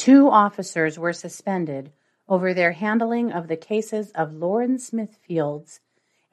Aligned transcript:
Two 0.00 0.30
officers 0.30 0.98
were 0.98 1.12
suspended 1.12 1.92
over 2.26 2.54
their 2.54 2.72
handling 2.72 3.30
of 3.30 3.48
the 3.48 3.56
cases 3.58 4.10
of 4.12 4.32
Lauren 4.32 4.78
Smith 4.78 5.18
Fields 5.28 5.80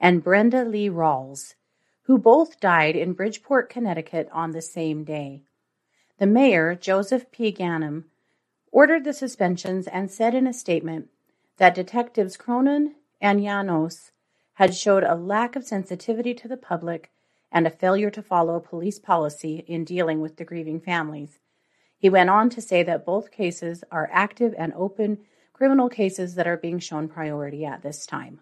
and 0.00 0.24
Brenda 0.24 0.64
Lee 0.64 0.88
Rawls, 0.88 1.54
who 2.04 2.16
both 2.16 2.60
died 2.60 2.96
in 2.96 3.12
Bridgeport, 3.12 3.68
Connecticut 3.68 4.26
on 4.32 4.52
the 4.52 4.62
same 4.62 5.04
day. 5.04 5.42
The 6.16 6.26
mayor, 6.26 6.74
Joseph 6.74 7.30
P. 7.30 7.52
Ganim, 7.52 8.04
ordered 8.72 9.04
the 9.04 9.12
suspensions 9.12 9.86
and 9.86 10.10
said 10.10 10.34
in 10.34 10.46
a 10.46 10.54
statement 10.54 11.10
that 11.58 11.74
Detectives 11.74 12.38
Cronin 12.38 12.94
and 13.20 13.42
Janos 13.42 14.12
had 14.54 14.74
showed 14.74 15.04
a 15.04 15.14
lack 15.14 15.56
of 15.56 15.64
sensitivity 15.66 16.32
to 16.32 16.48
the 16.48 16.56
public 16.56 17.10
and 17.52 17.66
a 17.66 17.70
failure 17.70 18.10
to 18.12 18.22
follow 18.22 18.60
police 18.60 18.98
policy 18.98 19.62
in 19.66 19.84
dealing 19.84 20.22
with 20.22 20.38
the 20.38 20.44
grieving 20.46 20.80
families. 20.80 21.38
He 21.98 22.08
went 22.08 22.30
on 22.30 22.48
to 22.50 22.60
say 22.60 22.84
that 22.84 23.04
both 23.04 23.32
cases 23.32 23.82
are 23.90 24.08
active 24.12 24.54
and 24.56 24.72
open 24.74 25.18
criminal 25.52 25.88
cases 25.88 26.36
that 26.36 26.46
are 26.46 26.56
being 26.56 26.78
shown 26.78 27.08
priority 27.08 27.64
at 27.64 27.82
this 27.82 28.06
time. 28.06 28.40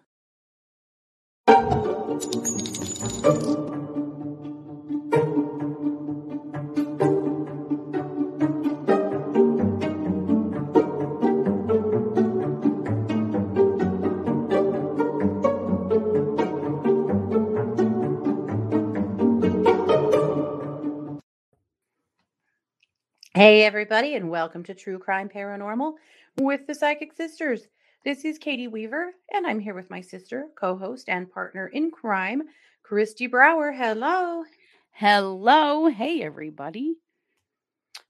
Hey, 23.37 23.65
everybody, 23.65 24.15
and 24.15 24.31
welcome 24.31 24.63
to 24.63 24.73
True 24.73 24.97
Crime 24.97 25.29
Paranormal 25.29 25.93
with 26.39 26.65
the 26.65 26.73
Psychic 26.73 27.13
Sisters. 27.13 27.67
This 28.03 28.25
is 28.25 28.39
Katie 28.39 28.67
Weaver, 28.67 29.13
and 29.31 29.45
I'm 29.45 29.59
here 29.59 29.75
with 29.75 29.91
my 29.91 30.01
sister, 30.01 30.47
co 30.59 30.75
host, 30.75 31.07
and 31.07 31.31
partner 31.31 31.67
in 31.67 31.91
crime, 31.91 32.41
Christy 32.81 33.27
Brower. 33.27 33.71
Hello. 33.73 34.43
Hello. 34.89 35.85
Hey, 35.85 36.23
everybody. 36.23 36.95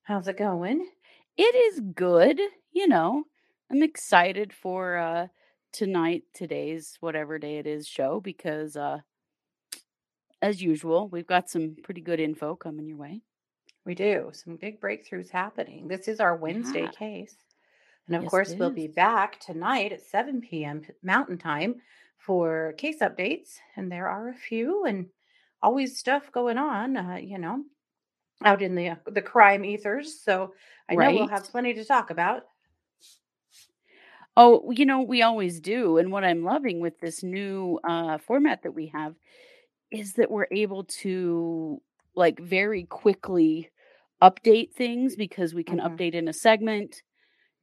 How's 0.03 0.29
it 0.29 0.37
going? 0.37 0.87
It 1.35 1.55
is 1.73 1.81
good. 1.93 2.39
You 2.71 2.87
know, 2.87 3.25
I'm 3.69 3.83
excited 3.83 4.53
for 4.53 4.95
uh 4.95 5.27
tonight, 5.73 6.23
today's 6.33 6.95
whatever 7.01 7.37
day 7.37 7.57
it 7.57 7.67
is 7.67 7.85
show 7.85 8.21
because 8.21 8.77
uh 8.77 8.99
as 10.41 10.61
usual, 10.61 11.09
we've 11.09 11.27
got 11.27 11.49
some 11.49 11.75
pretty 11.83 11.99
good 11.99 12.21
info 12.21 12.55
coming 12.55 12.87
your 12.87 12.97
way. 12.97 13.23
We 13.87 13.95
do. 13.95 14.31
Some 14.33 14.57
big 14.57 14.81
breakthroughs 14.81 15.29
happening. 15.29 15.87
This 15.87 16.09
is 16.09 16.19
our 16.19 16.35
Wednesday 16.35 16.83
Yeah. 16.83 16.91
case. 16.91 17.37
And 18.07 18.17
of 18.17 18.23
Yes, 18.23 18.31
course, 18.31 18.53
we'll 18.59 18.69
be 18.69 18.87
back 18.87 19.39
tonight 19.39 19.93
at 19.93 20.01
7 20.01 20.41
p.m. 20.41 20.81
Mountain 21.03 21.37
Time 21.37 21.75
for 22.17 22.73
case 22.77 22.99
updates. 22.99 23.59
And 23.77 23.89
there 23.89 24.09
are 24.09 24.27
a 24.27 24.33
few 24.35 24.83
and 24.83 25.07
always 25.63 25.97
stuff 25.97 26.29
going 26.33 26.57
on, 26.57 26.97
uh, 26.97 27.15
you 27.15 27.37
know, 27.37 27.63
out 28.43 28.61
in 28.61 28.75
the, 28.75 28.89
uh, 28.89 28.95
the 29.05 29.21
crime 29.21 29.63
ethers. 29.63 30.19
So 30.21 30.53
I 30.89 30.95
know 30.97 31.09
we'll 31.09 31.27
have 31.27 31.47
plenty 31.47 31.73
to 31.75 31.85
talk 31.85 32.09
about. 32.09 32.43
Oh, 34.35 34.69
you 34.71 34.85
know, 34.85 35.01
we 35.01 35.21
always 35.21 35.61
do. 35.61 35.97
And 35.97 36.11
what 36.11 36.25
I'm 36.25 36.43
loving 36.43 36.81
with 36.81 36.99
this 36.99 37.23
new 37.23 37.79
uh 37.87 38.17
format 38.17 38.63
that 38.63 38.73
we 38.73 38.87
have 38.87 39.15
is 39.91 40.13
that 40.13 40.29
we're 40.29 40.47
able 40.51 40.83
to 40.83 41.81
like 42.15 42.39
very 42.39 42.83
quickly 42.83 43.69
update 44.21 44.73
things 44.73 45.15
because 45.15 45.53
we 45.53 45.63
can 45.63 45.79
Mhm. 45.79 45.85
update 45.97 46.13
in 46.13 46.27
a 46.27 46.33
segment. 46.33 47.03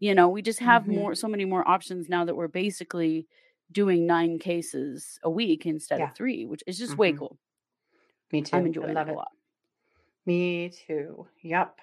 You 0.00 0.14
know, 0.14 0.28
we 0.28 0.42
just 0.42 0.60
have 0.60 0.84
Mhm. 0.84 0.94
more 0.94 1.14
so 1.14 1.28
many 1.28 1.44
more 1.44 1.66
options 1.68 2.08
now 2.08 2.24
that 2.24 2.36
we're 2.36 2.48
basically 2.48 3.26
doing 3.72 4.06
9 4.06 4.38
cases 4.38 5.18
a 5.22 5.30
week 5.30 5.66
instead 5.66 6.00
Yeah. 6.00 6.10
of 6.10 6.16
3, 6.16 6.46
which 6.46 6.62
is 6.66 6.78
just 6.78 6.98
way 6.98 7.12
Mhm. 7.12 7.18
cool. 7.18 7.38
Me 8.32 8.42
too. 8.42 8.56
I'm 8.56 8.64
I 8.64 8.66
enjoying 8.66 8.94
love 8.94 9.08
it 9.08 9.12
a 9.12 9.14
lot. 9.16 9.32
Me 10.26 10.68
too. 10.70 11.28
Yep. 11.42 11.80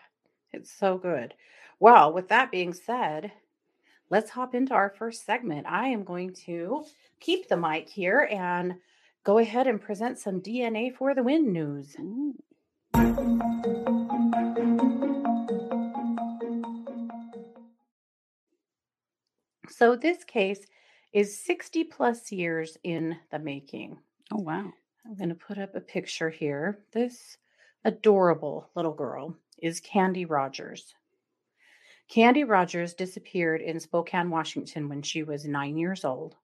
It's 0.53 0.71
so 0.71 0.97
good. 0.97 1.33
Well, 1.79 2.13
with 2.13 2.27
that 2.29 2.51
being 2.51 2.73
said, 2.73 3.31
let's 4.09 4.31
hop 4.31 4.53
into 4.55 4.73
our 4.73 4.89
first 4.89 5.25
segment. 5.25 5.67
I 5.67 5.87
am 5.89 6.03
going 6.03 6.33
to 6.45 6.85
keep 7.19 7.47
the 7.47 7.57
mic 7.57 7.87
here 7.89 8.27
and 8.31 8.79
go 9.23 9.37
ahead 9.37 9.67
and 9.67 9.81
present 9.81 10.17
some 10.19 10.41
DNA 10.41 10.89
for 10.89 11.13
the 11.15 11.23
win 11.23 11.51
news. 11.53 11.95
Ooh. 11.99 12.35
So, 19.81 19.95
this 19.95 20.23
case 20.23 20.67
is 21.11 21.43
60 21.43 21.85
plus 21.85 22.31
years 22.31 22.77
in 22.83 23.17
the 23.31 23.39
making. 23.39 23.97
Oh 24.31 24.37
wow. 24.37 24.71
I'm 25.03 25.15
going 25.15 25.29
to 25.29 25.33
put 25.33 25.57
up 25.57 25.75
a 25.75 25.81
picture 25.81 26.29
here. 26.29 26.81
This 26.93 27.37
adorable 27.83 28.69
little 28.75 28.93
girl 28.93 29.35
is 29.57 29.79
Candy 29.79 30.25
Rogers. 30.25 30.93
Candy 32.07 32.43
Rogers 32.43 32.93
disappeared 32.93 33.59
in 33.59 33.79
Spokane, 33.79 34.29
Washington 34.29 34.87
when 34.87 35.01
she 35.01 35.23
was 35.23 35.45
nine 35.45 35.75
years 35.79 36.05
old. 36.05 36.35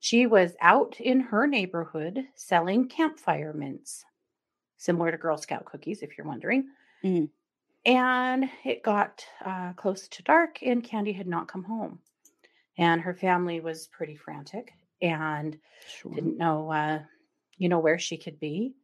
She 0.00 0.24
was 0.24 0.56
out 0.62 0.98
in 1.00 1.20
her 1.20 1.46
neighborhood 1.46 2.24
selling 2.34 2.88
campfire 2.88 3.52
mints, 3.52 4.06
similar 4.78 5.10
to 5.10 5.18
Girl 5.18 5.36
Scout 5.36 5.66
cookies, 5.66 6.00
if 6.00 6.16
you're 6.16 6.26
wondering. 6.26 6.68
Mm. 7.04 7.28
And 7.84 8.48
it 8.64 8.82
got 8.82 9.22
uh, 9.44 9.74
close 9.74 10.08
to 10.08 10.22
dark, 10.22 10.60
and 10.62 10.82
Candy 10.82 11.12
had 11.12 11.26
not 11.26 11.46
come 11.46 11.64
home. 11.64 11.98
And 12.78 13.00
her 13.02 13.14
family 13.14 13.60
was 13.60 13.86
pretty 13.88 14.16
frantic 14.16 14.72
and 15.00 15.58
Sure. 15.86 16.12
didn't 16.14 16.38
know, 16.38 16.70
uh, 16.70 17.02
you 17.58 17.68
know, 17.68 17.80
where 17.80 17.98
she 17.98 18.16
could 18.16 18.38
be, 18.38 18.74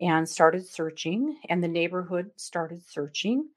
and 0.00 0.28
started 0.28 0.66
searching. 0.66 1.38
And 1.48 1.62
the 1.62 1.68
neighborhood 1.68 2.32
started 2.36 2.82
searching, 2.84 3.48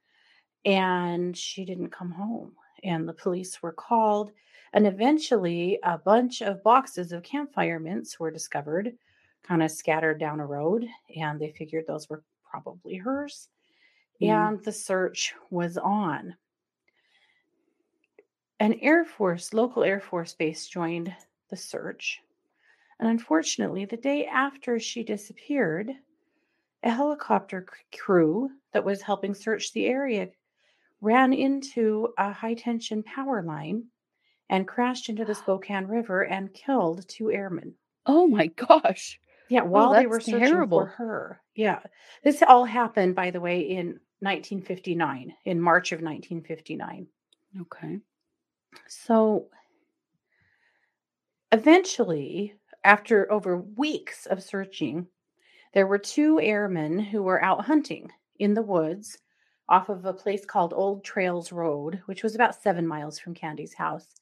and 0.66 1.35
she 1.38 1.66
didn't 1.66 1.89
come 1.89 2.11
home. 2.11 2.55
And 2.83 3.07
the 3.07 3.13
police 3.13 3.61
were 3.61 3.73
called, 3.73 4.31
and 4.73 4.88
eventually 4.88 5.79
a 5.83 5.97
bunch 5.97 6.41
of 6.41 6.63
boxes 6.63 7.11
of 7.11 7.23
campfire 7.23 7.79
mints 7.79 8.19
were 8.19 8.31
discovered, 8.31 8.97
kind 9.44 9.63
of 9.63 9.71
scattered 9.71 10.19
down 10.19 10.39
a 10.39 10.45
road, 10.45 10.88
and 11.15 11.39
they 11.39 11.51
figured 11.51 11.85
those 11.88 12.09
were 12.09 12.23
probably 12.50 12.95
hers. 12.95 13.50
Mm. 14.21 14.29
And 14.29 14.63
the 14.63 14.71
search 14.71 15.33
was 15.50 15.77
on. 15.77 16.35
An 18.63 18.75
Air 18.75 19.03
Force, 19.03 19.53
local 19.53 19.84
Air 19.84 20.00
Force 20.00 20.35
base 20.35 20.68
joined 20.68 21.13
the 21.50 21.57
search. 21.57 22.22
And 22.97 23.09
unfortunately, 23.09 23.84
the 23.84 23.97
day 23.97 24.25
after 24.25 24.79
she 24.79 25.03
disappeared, 25.03 25.91
a 26.81 26.90
helicopter 26.90 27.68
crew 27.94 28.51
that 28.72 28.85
was 28.85 29.01
helping 29.01 29.34
search 29.34 29.74
the 29.74 29.85
area 29.88 30.29
ran 31.01 31.34
into 31.34 32.13
a 32.18 32.31
high 32.31 32.53
tension 32.53 33.03
power 33.03 33.44
line 33.44 33.88
and 34.50 34.66
crashed 34.66 35.09
into 35.09 35.25
the 35.25 35.35
Spokane 35.44 35.88
River 35.88 36.24
and 36.24 36.53
killed 36.53 37.06
two 37.09 37.34
airmen. 37.34 37.74
Oh 38.06 38.28
my 38.28 38.47
gosh. 38.47 39.19
Yeah, 39.50 39.63
oh, 39.63 39.66
while 39.66 39.91
they 39.91 40.07
were 40.07 40.22
searching 40.22 40.40
terrible. 40.40 40.80
for 40.80 40.85
her. 40.85 41.41
Yeah. 41.53 41.81
This 42.24 42.41
all 42.41 42.63
happened, 42.63 43.13
by 43.13 43.30
the 43.31 43.41
way, 43.41 43.59
in 43.59 44.00
1959, 44.22 45.34
in 45.44 45.59
March 45.59 45.91
of 45.91 45.97
1959. 45.97 47.07
Okay. 47.59 48.00
So 48.88 49.50
eventually, 51.51 52.56
after 52.84 53.31
over 53.31 53.57
weeks 53.57 54.25
of 54.25 54.44
searching, 54.44 55.07
there 55.73 55.88
were 55.88 56.00
two 56.00 56.39
airmen 56.41 57.00
who 57.00 57.23
were 57.23 57.44
out 57.44 57.66
hunting 57.66 58.12
in 58.39 58.53
the 58.53 58.62
woods 58.62 59.19
off 59.69 59.89
of 59.89 60.06
a 60.06 60.13
place 60.13 60.45
called 60.45 60.73
Old 60.73 61.03
Trails 61.03 61.51
Road, 61.51 62.01
which 62.07 62.24
was 62.24 62.36
about 62.36 62.56
seven 62.62 62.88
miles 62.88 63.19
from 63.19 63.33
Candy's 63.36 63.75
house. 63.75 64.15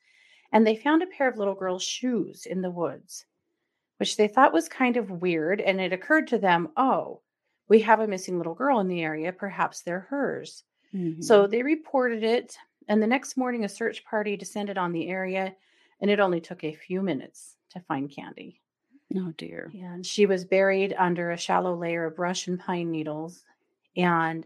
And 0.52 0.68
they 0.68 0.76
found 0.76 1.04
a 1.04 1.08
pair 1.08 1.30
of 1.30 1.38
little 1.38 1.56
girls' 1.56 1.84
shoes 1.84 2.46
in 2.46 2.62
the 2.62 2.72
woods, 2.72 3.26
which 3.98 4.18
they 4.18 4.28
thought 4.28 4.54
was 4.54 4.70
kind 4.70 4.98
of 4.98 5.22
weird. 5.22 5.62
And 5.62 5.82
it 5.82 5.94
occurred 5.94 6.28
to 6.30 6.38
them, 6.40 6.70
oh, 6.78 7.22
we 7.70 7.82
have 7.82 8.00
a 8.02 8.08
missing 8.08 8.38
little 8.38 8.56
girl 8.56 8.80
in 8.80 8.88
the 8.90 9.02
area. 9.02 9.34
Perhaps 9.34 9.82
they're 9.84 10.02
hers. 10.10 10.64
So 11.20 11.48
Mhm. 11.48 11.52
they 11.52 11.64
reported 11.64 12.24
it, 12.24 12.58
and 12.92 13.02
the 13.02 13.08
next 13.08 13.38
morning, 13.38 13.64
a 13.64 13.70
search 13.70 14.04
party 14.04 14.36
descended 14.36 14.78
on 14.78 14.92
the 14.92 15.08
area, 15.08 15.56
and 16.02 16.12
it 16.12 16.20
only 16.20 16.42
took 16.42 16.66
a 16.66 16.74
few 16.74 17.02
minutes 17.02 17.56
to 17.70 17.80
find 17.80 18.14
Candy. 18.14 18.60
oh 19.16 19.32
dear. 19.38 19.72
And 19.74 20.06
she 20.06 20.26
was 20.26 20.44
buried 20.44 20.94
under 21.00 21.32
a 21.32 21.38
shallow 21.38 21.74
layer 21.74 22.08
of 22.08 22.18
brush 22.18 22.48
and 22.48 22.60
pine 22.60 22.92
needles, 22.92 23.46
and 23.96 24.46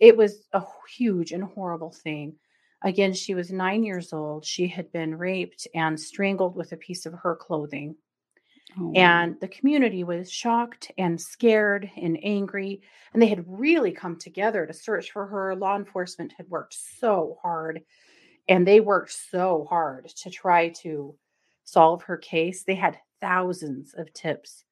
it 0.00 0.14
was 0.18 0.48
a 0.52 0.62
huge 0.94 1.32
and 1.32 1.44
horrible 1.44 1.92
thing. 1.92 2.34
Again, 2.82 3.14
she 3.14 3.34
was 3.34 3.50
nine 3.50 3.84
years 3.84 4.12
old. 4.12 4.44
She 4.44 4.66
had 4.66 4.92
been 4.92 5.16
raped 5.16 5.66
and 5.74 5.98
strangled 5.98 6.54
with 6.54 6.72
a 6.72 6.76
piece 6.76 7.06
of 7.06 7.14
her 7.14 7.34
clothing. 7.34 7.96
Oh. 8.78 8.92
And 8.94 9.40
the 9.40 9.48
community 9.48 10.04
was 10.04 10.30
shocked 10.30 10.92
and 10.98 11.20
scared 11.20 11.90
and 11.96 12.18
angry. 12.22 12.82
And 13.12 13.22
they 13.22 13.26
had 13.28 13.44
really 13.46 13.92
come 13.92 14.16
together 14.18 14.66
to 14.66 14.72
search 14.72 15.10
for 15.12 15.26
her. 15.26 15.56
Law 15.56 15.76
enforcement 15.76 16.32
had 16.36 16.48
worked 16.48 16.74
so 16.74 17.38
hard 17.42 17.82
and 18.48 18.66
they 18.66 18.80
worked 18.80 19.12
so 19.12 19.66
hard 19.70 20.08
to 20.08 20.30
try 20.30 20.70
to 20.70 21.16
solve 21.64 22.02
her 22.04 22.16
case. 22.16 22.64
They 22.64 22.74
had 22.74 22.98
thousands 23.20 23.94
of 23.94 24.12
tips 24.12 24.64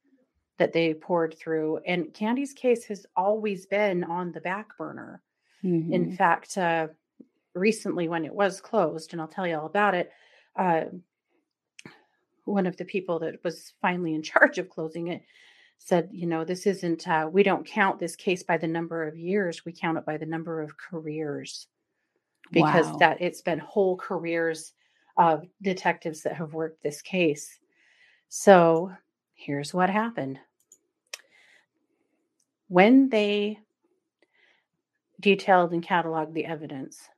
that 0.58 0.72
they 0.72 0.94
poured 0.94 1.38
through. 1.38 1.78
And 1.86 2.12
Candy's 2.12 2.52
case 2.52 2.84
has 2.86 3.06
always 3.16 3.66
been 3.66 4.04
on 4.04 4.32
the 4.32 4.40
back 4.40 4.76
burner. 4.76 5.22
In 5.88 6.06
Mhm. 6.06 6.16
fact, 6.16 6.58
uh, 6.58 6.88
recently 7.54 8.08
when 8.08 8.24
it 8.24 8.34
was 8.34 8.60
closed, 8.60 9.12
and 9.12 9.20
I'll 9.20 9.28
tell 9.28 9.46
you 9.46 9.58
all 9.58 9.66
about 9.66 9.94
it, 9.94 10.12
uh, 10.56 10.86
one 12.50 12.66
of 12.66 12.76
the 12.76 12.84
people 12.84 13.18
that 13.20 13.42
was 13.44 13.72
finally 13.80 14.14
in 14.14 14.22
charge 14.22 14.58
of 14.58 14.68
closing 14.68 15.08
it 15.08 15.22
said, 15.78 16.08
you 16.12 16.26
know, 16.26 16.44
this 16.44 16.66
isn't, 16.66 17.08
uh, 17.08 17.28
we 17.32 17.42
don't 17.42 17.66
count 17.66 17.98
this 17.98 18.14
case 18.16 18.42
by 18.42 18.58
the 18.58 18.66
number 18.66 19.06
of 19.06 19.16
years, 19.16 19.64
we 19.64 19.72
count 19.72 19.96
it 19.96 20.04
by 20.04 20.16
the 20.18 20.26
number 20.26 20.60
of 20.60 20.76
careers 20.76 21.68
because 22.52 22.86
Wow. 22.86 22.96
that 22.98 23.20
it's 23.22 23.40
been 23.40 23.58
whole 23.58 23.96
careers 23.96 24.72
of 25.16 25.46
detectives 25.62 26.22
that 26.22 26.34
have 26.34 26.52
worked 26.54 26.82
this 26.82 27.00
case. 27.00 27.58
So 28.28 28.92
here's 29.34 29.72
what 29.72 29.88
happened. 29.90 30.38
When 32.68 33.08
they 33.08 33.58
detailed 35.18 35.72
and 35.72 35.84
cataloged 35.86 36.32
the 36.34 36.46
evidence, 36.46 37.08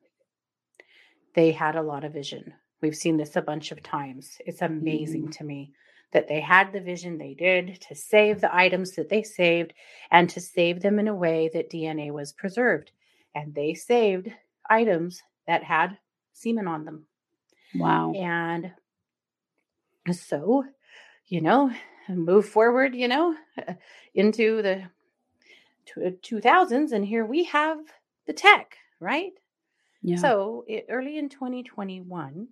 they 1.35 1.53
had 1.53 1.77
a 1.77 1.83
lot 1.83 2.05
of 2.05 2.13
vision. 2.13 2.55
We've 2.83 2.97
seen 2.97 3.17
this 3.17 3.37
a 3.37 3.43
bunch 3.43 3.71
of 3.71 3.83
times. 3.83 4.39
It's 4.45 4.61
amazing 4.61 5.29
Mhm. 5.29 5.37
to 5.39 5.45
me 5.45 5.73
that 6.11 6.27
they 6.29 6.41
had 6.41 6.73
the 6.73 6.81
vision 6.81 7.17
they 7.17 7.33
did 7.33 7.81
to 7.83 7.95
save 7.95 8.41
the 8.41 8.55
items 8.55 8.97
that 8.97 9.09
they 9.09 9.23
saved 9.23 9.73
and 10.11 10.29
to 10.31 10.41
save 10.41 10.81
them 10.83 10.99
in 10.99 11.07
a 11.09 11.15
way 11.15 11.49
that 11.55 11.71
DNA 11.71 12.11
was 12.11 12.33
preserved. 12.33 12.91
And 13.35 13.55
they 13.55 13.73
saved 13.75 14.31
items 14.69 15.23
that 15.47 15.63
had 15.63 15.97
semen 16.33 16.67
on 16.67 16.85
them. 16.85 17.07
Wow. 17.75 18.13
And 18.15 18.75
so, 20.11 20.65
you 21.27 21.41
know, 21.41 21.71
move 22.09 22.47
forward, 22.49 22.95
you 22.97 23.07
know, 23.09 23.37
into 24.13 24.61
the 24.61 24.91
2000s, 26.23 26.93
and 26.93 27.05
here 27.07 27.25
we 27.25 27.45
have 27.45 27.79
the 28.27 28.33
tech, 28.33 28.77
right? 29.01 29.33
Yeah. 30.03 30.17
So, 30.17 30.65
i 30.69 30.83
early 30.89 31.17
in 31.17 31.29
2021, 31.29 32.49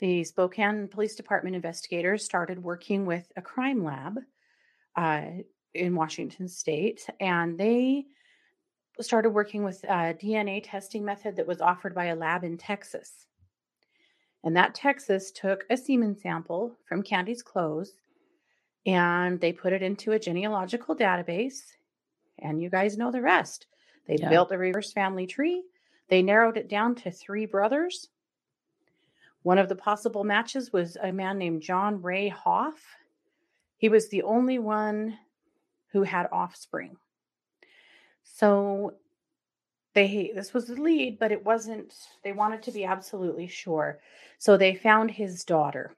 the 0.00 0.24
Spokane 0.24 0.88
Police 0.88 1.14
Department 1.14 1.54
investigators 1.56 2.24
started 2.24 2.62
working 2.62 3.06
with 3.06 3.30
a 3.36 3.42
crime 3.42 3.84
lab 3.84 4.18
uh, 4.96 5.22
in 5.74 5.94
Washington 5.94 6.48
state, 6.48 7.06
and 7.20 7.58
they 7.58 8.06
started 9.00 9.30
working 9.30 9.62
with 9.62 9.82
a 9.84 10.14
DNA 10.14 10.62
testing 10.64 11.04
method 11.04 11.36
that 11.36 11.46
was 11.46 11.60
offered 11.60 11.94
by 11.94 12.06
a 12.06 12.16
lab 12.16 12.44
in 12.44 12.58
Texas. 12.58 13.26
And 14.42 14.56
that 14.56 14.74
Texas 14.74 15.30
took 15.30 15.64
a 15.70 15.76
semen 15.76 16.16
sample 16.16 16.76
from 16.86 17.02
Candy's 17.02 17.42
clothes 17.42 17.92
and 18.86 19.40
they 19.40 19.52
put 19.52 19.72
it 19.72 19.82
into 19.82 20.12
a 20.12 20.18
genealogical 20.18 20.96
database. 20.96 21.60
And 22.38 22.60
you 22.60 22.70
guys 22.70 22.96
know 22.96 23.10
the 23.10 23.20
rest. 23.20 23.66
They 24.06 24.16
Yeah. 24.16 24.30
built 24.30 24.52
a 24.52 24.58
reverse 24.58 24.92
family 24.92 25.26
tree. 25.26 25.62
They 26.08 26.22
narrowed 26.22 26.56
it 26.56 26.68
down 26.68 26.94
to 26.96 27.10
three 27.10 27.46
brothers. 27.46 28.08
One 29.42 29.58
of 29.58 29.68
the 29.68 29.76
possible 29.76 30.24
matches 30.24 30.72
was 30.72 30.96
a 31.02 31.12
man 31.12 31.38
named 31.38 31.62
John 31.62 32.02
Ray 32.02 32.28
Hoff. 32.28 32.80
He 33.76 33.88
was 33.88 34.08
the 34.08 34.22
only 34.22 34.58
one 34.58 35.18
who 35.92 36.02
had 36.02 36.28
offspring. 36.30 36.96
So 38.22 38.94
they 39.94 40.32
this 40.34 40.52
was 40.52 40.66
the 40.66 40.80
lead, 40.80 41.18
but 41.18 41.32
it 41.32 41.44
wasn't 41.44 41.94
they 42.22 42.32
wanted 42.32 42.62
to 42.64 42.72
be 42.72 42.84
absolutely 42.84 43.48
sure. 43.48 43.98
So 44.38 44.56
they 44.56 44.74
found 44.74 45.10
his 45.10 45.44
daughter. 45.44 45.92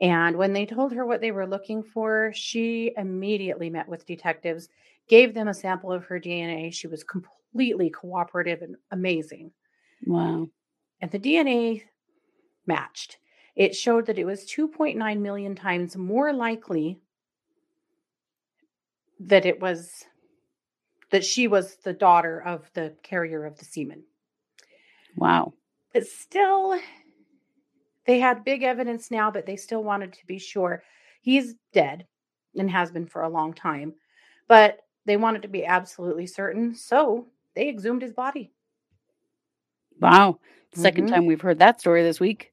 And 0.00 0.36
when 0.36 0.52
they 0.52 0.66
told 0.66 0.92
her 0.92 1.06
what 1.06 1.20
they 1.20 1.30
were 1.30 1.46
looking 1.46 1.82
for, 1.82 2.32
she 2.34 2.92
immediately 2.96 3.70
met 3.70 3.88
with 3.88 4.06
detectives, 4.06 4.68
gave 5.08 5.34
them 5.34 5.48
a 5.48 5.54
sample 5.54 5.92
of 5.92 6.04
her 6.06 6.18
DNA. 6.18 6.74
She 6.74 6.88
was 6.88 7.04
completely 7.04 7.90
cooperative 7.90 8.62
and 8.62 8.76
amazing. 8.90 9.52
Wow. 10.04 10.48
And 11.00 11.10
the 11.10 11.20
DNA 11.20 11.84
matched. 12.66 13.18
It 13.56 13.74
showed 13.74 14.06
that 14.06 14.18
it 14.18 14.24
was 14.24 14.44
2.9 14.44 15.20
million 15.20 15.54
times 15.54 15.96
more 15.96 16.32
likely 16.32 16.98
that 19.20 19.46
it 19.46 19.60
was 19.60 20.04
that 21.10 21.24
she 21.24 21.46
was 21.46 21.76
the 21.76 21.92
daughter 21.92 22.40
of 22.40 22.68
the 22.74 22.94
carrier 23.02 23.44
of 23.44 23.56
the 23.58 23.64
semen. 23.64 24.02
Wow. 25.16 25.52
But 25.92 26.06
still, 26.08 26.80
they 28.06 28.18
had 28.18 28.44
big 28.44 28.64
evidence 28.64 29.10
now, 29.10 29.30
but 29.30 29.46
they 29.46 29.56
still 29.56 29.84
wanted 29.84 30.12
to 30.14 30.26
be 30.26 30.38
sure. 30.38 30.82
He's 31.20 31.54
dead 31.72 32.06
and 32.56 32.70
has 32.70 32.90
been 32.90 33.06
for 33.06 33.22
a 33.22 33.28
long 33.28 33.52
time, 33.54 33.94
but 34.48 34.80
they 35.06 35.16
wanted 35.16 35.42
to 35.42 35.48
be 35.48 35.64
absolutely 35.64 36.26
certain. 36.26 36.74
So 36.74 37.28
they 37.54 37.68
exhumed 37.68 38.02
his 38.02 38.12
body. 38.12 38.52
Wow. 40.00 40.40
2nd 40.72 41.06
Mhm. 41.06 41.10
time 41.10 41.26
we've 41.26 41.40
heard 41.40 41.60
that 41.60 41.80
story 41.80 42.02
this 42.02 42.18
week. 42.18 42.52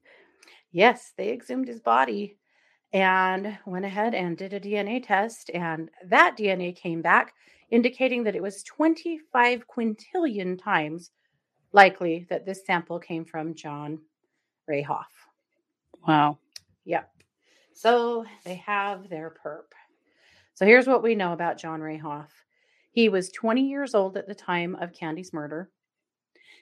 Yes, 0.72 1.12
they 1.16 1.30
exhumed 1.30 1.68
his 1.68 1.80
body 1.80 2.38
and 2.92 3.58
went 3.66 3.84
ahead 3.84 4.14
and 4.14 4.36
did 4.36 4.52
a 4.52 4.60
DNA 4.60 5.06
test. 5.06 5.50
And 5.54 5.90
that 6.06 6.36
DNA 6.36 6.74
came 6.74 7.02
back 7.02 7.34
indicating 7.70 8.24
that 8.24 8.36
it 8.36 8.42
was 8.42 8.62
25 8.64 9.64
quintillion 9.66 10.62
times 10.62 11.10
likely 11.72 12.26
that 12.28 12.44
this 12.44 12.66
sample 12.66 12.98
came 12.98 13.24
from 13.24 13.54
John 13.54 13.98
Ray 14.66 14.82
Hoff. 14.82 15.10
Wow. 16.06 16.38
Yep. 16.84 17.10
So 17.74 18.26
they 18.44 18.56
have 18.56 19.08
their 19.08 19.34
perp. 19.44 19.72
So 20.54 20.66
here's 20.66 20.86
what 20.86 21.02
we 21.02 21.14
know 21.14 21.32
about 21.32 21.58
John 21.58 21.80
Ray 21.80 21.96
Hoff. 21.96 22.30
He 22.92 23.08
was 23.08 23.30
20 23.30 23.62
years 23.62 23.94
old 23.94 24.18
at 24.18 24.28
the 24.28 24.34
time 24.34 24.76
of 24.76 24.92
Candy's 24.92 25.32
murder. 25.32 25.70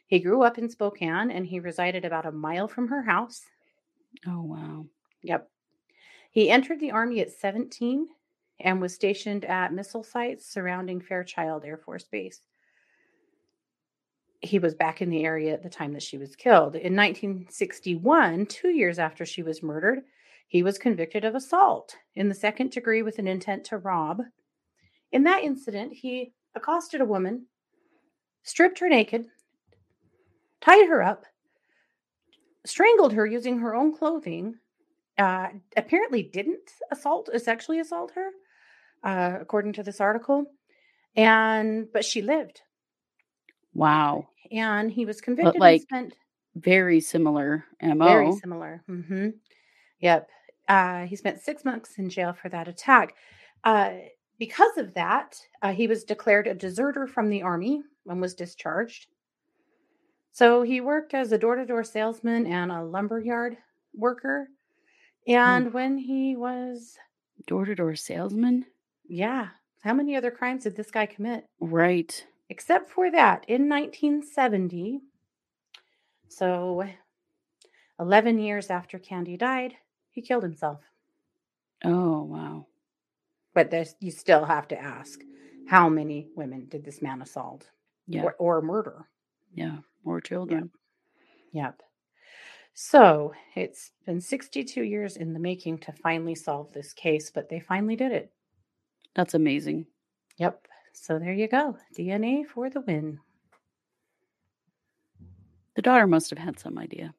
He 0.06 0.20
grew 0.20 0.42
up 0.42 0.58
in 0.58 0.68
Spokane 0.68 1.30
and 1.30 1.44
he 1.44 1.58
resided 1.58 2.04
about 2.04 2.26
a 2.26 2.32
mile 2.32 2.68
from 2.68 2.88
her 2.88 3.02
house. 3.02 3.42
Oh, 4.26 4.42
wow. 4.42 4.86
Yep. 5.22 5.48
He 6.30 6.50
entered 6.50 6.80
the 6.80 6.92
Army 6.92 7.20
at 7.20 7.32
17 7.32 8.08
and 8.60 8.80
was 8.80 8.94
stationed 8.94 9.44
at 9.44 9.72
missile 9.72 10.04
sites 10.04 10.46
surrounding 10.46 11.00
Fairchild 11.00 11.64
Air 11.64 11.76
Force 11.76 12.04
Base. 12.04 12.40
He 14.42 14.58
was 14.58 14.74
back 14.74 15.02
in 15.02 15.10
the 15.10 15.24
area 15.24 15.52
at 15.52 15.62
the 15.62 15.68
time 15.68 15.92
that 15.92 16.02
she 16.02 16.18
was 16.18 16.36
killed. 16.36 16.74
In 16.74 16.96
1961, 16.96 18.46
two 18.46 18.68
years 18.68 18.98
after 18.98 19.26
she 19.26 19.42
was 19.42 19.62
murdered, 19.62 20.00
he 20.46 20.62
was 20.62 20.78
convicted 20.78 21.24
of 21.24 21.34
assault 21.34 21.94
in 22.14 22.28
the 22.28 22.34
second 22.34 22.70
degree 22.70 23.02
with 23.02 23.18
an 23.18 23.28
intent 23.28 23.64
to 23.66 23.78
rob. 23.78 24.22
In 25.12 25.24
that 25.24 25.42
incident, 25.42 25.92
he 25.92 26.32
accosted 26.54 27.00
a 27.00 27.04
woman, 27.04 27.46
stripped 28.42 28.78
her 28.78 28.88
naked, 28.88 29.26
tied 30.60 30.88
her 30.88 31.02
up, 31.02 31.24
strangled 32.66 33.12
her 33.12 33.26
using 33.26 33.58
her 33.58 33.74
own 33.74 33.94
clothing, 33.96 34.54
uh, 35.18 35.48
apparently 35.76 36.22
didn't 36.22 36.70
assault, 36.90 37.28
uh, 37.34 37.38
sexually 37.38 37.80
assault 37.80 38.12
her, 38.12 38.30
uh, 39.04 39.38
according 39.40 39.72
to 39.74 39.82
this 39.82 40.00
article. 40.00 40.46
And 41.16 41.92
but 41.92 42.04
she 42.04 42.22
lived, 42.22 42.62
Wow. 43.74 44.28
and 44.52 44.90
he 44.90 45.04
was 45.06 45.20
convicted 45.20 45.60
like, 45.60 45.80
and 45.80 45.82
spent 45.82 46.14
Very 46.56 47.00
similar 47.00 47.64
MO. 47.80 48.04
very 48.04 48.32
similar. 48.32 48.82
hmm 48.86 49.28
Yep. 50.00 50.28
Uh, 50.68 51.04
he 51.06 51.16
spent 51.16 51.40
six 51.40 51.64
months 51.64 51.98
in 51.98 52.08
jail 52.08 52.32
for 52.32 52.48
that 52.48 52.68
attack. 52.68 53.14
Uh, 53.64 53.94
because 54.38 54.78
of 54.78 54.94
that, 54.94 55.36
uh, 55.62 55.72
he 55.72 55.86
was 55.86 56.04
declared 56.04 56.46
a 56.46 56.54
deserter 56.54 57.06
from 57.06 57.28
the 57.28 57.42
army 57.42 57.82
and 58.06 58.20
was 58.20 58.34
discharged. 58.34 59.06
So 60.32 60.62
he 60.62 60.80
worked 60.80 61.12
as 61.14 61.32
a 61.32 61.38
door 61.38 61.56
to 61.56 61.66
door 61.66 61.84
salesman 61.84 62.46
and 62.46 62.70
a 62.72 62.82
lumberyard 62.84 63.56
worker. 63.94 64.48
Hmm. 65.26 65.32
And 65.32 65.72
when 65.74 65.98
he 65.98 66.36
was, 66.36 66.96
Door 67.46 67.66
to 67.66 67.74
door 67.74 67.94
salesman. 67.96 68.66
yeah, 69.08 69.48
how 69.82 69.94
many 69.94 70.14
other 70.16 70.30
crimes 70.30 70.64
did 70.64 70.76
this 70.76 70.90
guy 70.90 71.06
commit? 71.06 71.46
Right. 71.60 72.26
Except 72.50 72.90
for 72.90 73.10
that, 73.10 73.44
in 73.48 73.68
1970, 73.68 75.00
so 76.28 76.84
11 77.98 78.38
years 78.38 78.70
after 78.70 78.98
Candy 78.98 79.36
died, 79.36 79.74
he 80.10 80.20
killed 80.22 80.42
himself. 80.42 80.80
Oh, 81.84 82.22
wow. 82.24 82.66
But 83.54 83.70
there's, 83.70 83.94
you 84.00 84.10
still 84.10 84.44
have 84.44 84.68
to 84.68 84.80
ask 84.80 85.20
how 85.66 85.88
many 85.88 86.28
women 86.36 86.66
did 86.68 86.84
this 86.84 87.00
man 87.02 87.22
assault 87.22 87.68
Yeah. 88.06 88.22
or, 88.24 88.34
or 88.38 88.62
murder? 88.62 89.06
yeah. 89.54 89.78
More 90.04 90.20
children. 90.20 90.70
Yep. 91.52 91.82
So 92.74 93.32
it's 93.56 93.90
been 94.06 94.20
62 94.20 94.82
years 94.82 95.16
in 95.16 95.32
the 95.32 95.40
making 95.40 95.78
to 95.78 95.92
finally 95.92 96.34
solve 96.34 96.72
this 96.72 96.92
case, 96.92 97.30
but 97.30 97.48
they 97.48 97.60
finally 97.60 97.96
did 97.96 98.12
it. 98.12 98.32
That's 99.14 99.34
amazing. 99.34 99.86
Yep. 100.38 100.66
So 100.92 101.18
there 101.18 101.34
you 101.34 101.48
go. 101.48 101.76
DNA 101.96 102.46
for 102.46 102.70
the 102.70 102.80
win. 102.80 103.18
The 105.74 105.82
daughter 105.82 106.06
must 106.06 106.30
have 106.30 106.38
had 106.38 106.58
some 106.58 106.78
idea. 106.78 107.14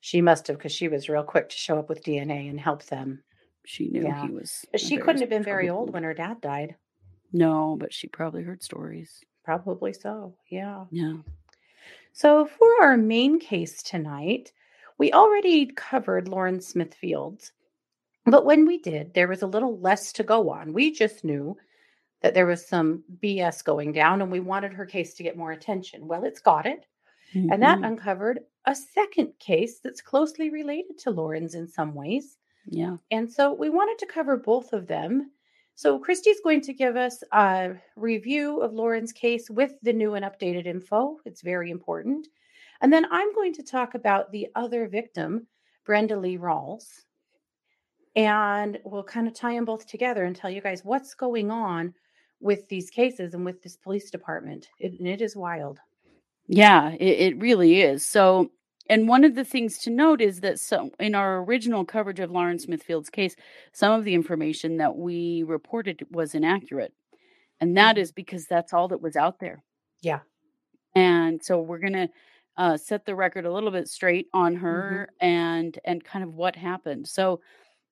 She 0.00 0.20
must 0.20 0.46
have, 0.48 0.58
because 0.58 0.72
she 0.72 0.88
was 0.88 1.08
real 1.08 1.22
quick 1.22 1.48
to 1.48 1.56
show 1.56 1.78
up 1.78 1.88
with 1.88 2.04
DNA 2.04 2.50
and 2.50 2.60
help 2.60 2.84
them. 2.84 3.22
She 3.64 3.88
knew 3.88 4.02
Yeah. 4.02 4.26
he 4.26 4.32
was. 4.32 4.64
But 4.70 4.80
she 4.80 4.96
couldn't 4.96 5.20
have 5.20 5.30
been 5.30 5.42
very 5.44 5.70
old 5.70 5.92
when 5.92 6.02
her 6.02 6.14
dad 6.14 6.40
died. 6.40 6.76
No, 7.32 7.76
but 7.78 7.92
she 7.94 8.08
probably 8.08 8.42
heard 8.42 8.62
stories. 8.62 9.24
Probably 9.44 9.92
so. 9.92 10.36
Yeah. 10.50 10.84
Yeah. 10.90 11.14
So 12.12 12.46
for 12.46 12.68
our 12.82 12.96
main 12.96 13.38
case 13.40 13.82
tonight, 13.82 14.52
we 14.98 15.12
already 15.12 15.66
covered 15.66 16.28
Lauren 16.28 16.60
Smith 16.60 16.94
Fields. 16.94 17.52
But 18.24 18.44
when 18.44 18.66
we 18.66 18.78
did, 18.78 19.14
there 19.14 19.28
was 19.28 19.42
a 19.42 19.46
little 19.46 19.78
less 19.80 20.12
to 20.14 20.22
go 20.22 20.50
on. 20.50 20.72
We 20.72 20.92
just 20.92 21.24
knew 21.24 21.56
that 22.20 22.34
there 22.34 22.46
was 22.46 22.68
some 22.68 23.02
BS 23.20 23.64
going 23.64 23.92
down 23.92 24.22
and 24.22 24.30
we 24.30 24.40
wanted 24.40 24.72
her 24.74 24.86
case 24.86 25.14
to 25.14 25.22
get 25.24 25.36
more 25.36 25.52
attention. 25.52 26.06
Well, 26.06 26.24
it's 26.24 26.40
got 26.40 26.66
it. 26.66 26.86
And 27.34 27.62
that 27.62 27.80
Mhm. 27.80 27.86
uncovered 27.88 28.40
a 28.66 28.74
second 28.74 29.38
case 29.38 29.80
that's 29.80 30.02
closely 30.02 30.50
related 30.50 30.98
to 30.98 31.10
Lauren's 31.10 31.54
in 31.54 31.66
some 31.66 31.94
ways. 31.94 32.38
yeah. 32.66 32.96
And 33.10 33.28
so 33.32 33.52
we 33.52 33.70
wanted 33.70 33.98
to 33.98 34.06
cover 34.06 34.36
both 34.36 34.72
of 34.72 34.86
them. 34.86 35.32
So 35.82 35.98
Christy's 35.98 36.40
going 36.44 36.60
to 36.60 36.72
give 36.72 36.94
us 36.94 37.24
a 37.32 37.72
review 37.96 38.60
of 38.60 38.72
Lauren's 38.72 39.10
case 39.10 39.50
with 39.50 39.72
the 39.82 39.92
new 39.92 40.14
and 40.14 40.24
updated 40.24 40.64
info. 40.64 41.16
It's 41.24 41.42
very 41.42 41.72
important. 41.72 42.28
And 42.82 42.92
then 42.92 43.04
I'm 43.10 43.34
going 43.34 43.52
to 43.54 43.64
talk 43.64 43.96
about 43.96 44.30
the 44.30 44.46
other 44.54 44.86
victim, 44.86 45.48
Brenda 45.84 46.16
Lee 46.16 46.38
Rawls. 46.38 46.84
And 48.14 48.78
we'll 48.84 49.02
kind 49.02 49.26
of 49.26 49.34
tie 49.34 49.54
them 49.54 49.64
both 49.64 49.88
together 49.88 50.22
and 50.22 50.36
tell 50.36 50.50
you 50.50 50.60
guys 50.60 50.84
what's 50.84 51.14
going 51.14 51.50
on 51.50 51.94
with 52.38 52.68
these 52.68 52.88
cases 52.88 53.34
and 53.34 53.44
with 53.44 53.60
this 53.60 53.76
police 53.76 54.08
department. 54.08 54.68
It, 54.78 55.00
and 55.00 55.08
it 55.08 55.20
is 55.20 55.34
wild. 55.34 55.80
Yeah, 56.46 56.90
it, 56.90 57.02
it 57.02 57.40
really 57.40 57.82
is. 57.82 58.06
So, 58.06 58.52
and 58.92 59.08
one 59.08 59.24
of 59.24 59.34
the 59.34 59.44
things 59.44 59.78
to 59.78 59.90
note 59.90 60.20
is 60.20 60.40
that 60.40 60.60
so 60.60 60.90
in 61.00 61.14
our 61.14 61.42
original 61.42 61.84
coverage 61.84 62.20
of 62.20 62.30
Lauren 62.30 62.58
Smithfield's 62.58 63.10
case, 63.10 63.34
some 63.72 63.92
of 63.92 64.04
the 64.04 64.14
information 64.14 64.76
that 64.76 64.96
we 64.96 65.42
reported 65.44 66.06
was 66.10 66.34
inaccurate. 66.34 66.92
And 67.60 67.76
that 67.76 67.96
Mhm. 67.96 68.00
because 68.12 68.46
that's 68.46 68.72
all 68.72 68.88
that 68.88 69.00
was 69.00 69.16
out 69.16 69.38
there. 69.38 69.62
Yeah. 70.02 70.20
And 70.94 71.42
so 71.42 71.60
we're 71.60 71.78
going 71.78 71.92
to 71.94 72.08
uh, 72.58 72.76
set 72.76 73.06
the 73.06 73.14
record 73.14 73.46
a 73.46 73.52
little 73.52 73.70
bit 73.70 73.88
straight 73.88 74.28
on 74.34 74.54
her 74.56 75.08
and 75.20 75.78
and 75.86 76.04
kind 76.04 76.22
of 76.22 76.34
what 76.34 76.54
happened. 76.54 77.08
So 77.08 77.40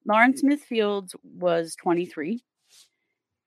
Lauren 0.05 0.37
Smithfield 0.37 1.13
was 1.25 1.75
23 1.77 2.45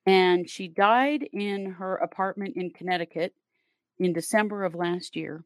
and 0.08 0.50
she 0.50 0.68
died 0.68 1.24
in 1.32 1.72
her 1.74 1.98
apartment 1.98 2.58
in 2.58 2.72
Connecticut 2.72 3.36
in 4.00 4.12
December 4.12 4.64
of 4.64 4.74
last 4.76 5.16
year. 5.16 5.44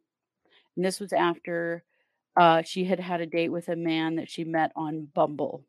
And 0.78 0.86
this 0.86 1.02
was 1.02 1.12
after 1.12 1.84
uh, 2.38 2.62
she 2.62 2.86
had 2.86 3.00
had 3.00 3.22
a 3.22 3.25
date 3.25 3.50
with 3.50 3.67
a 3.70 3.75
man 3.75 4.15
that 4.15 4.29
she 4.29 4.44
met 4.44 4.72
on 4.75 5.08
Bumble. 5.13 5.63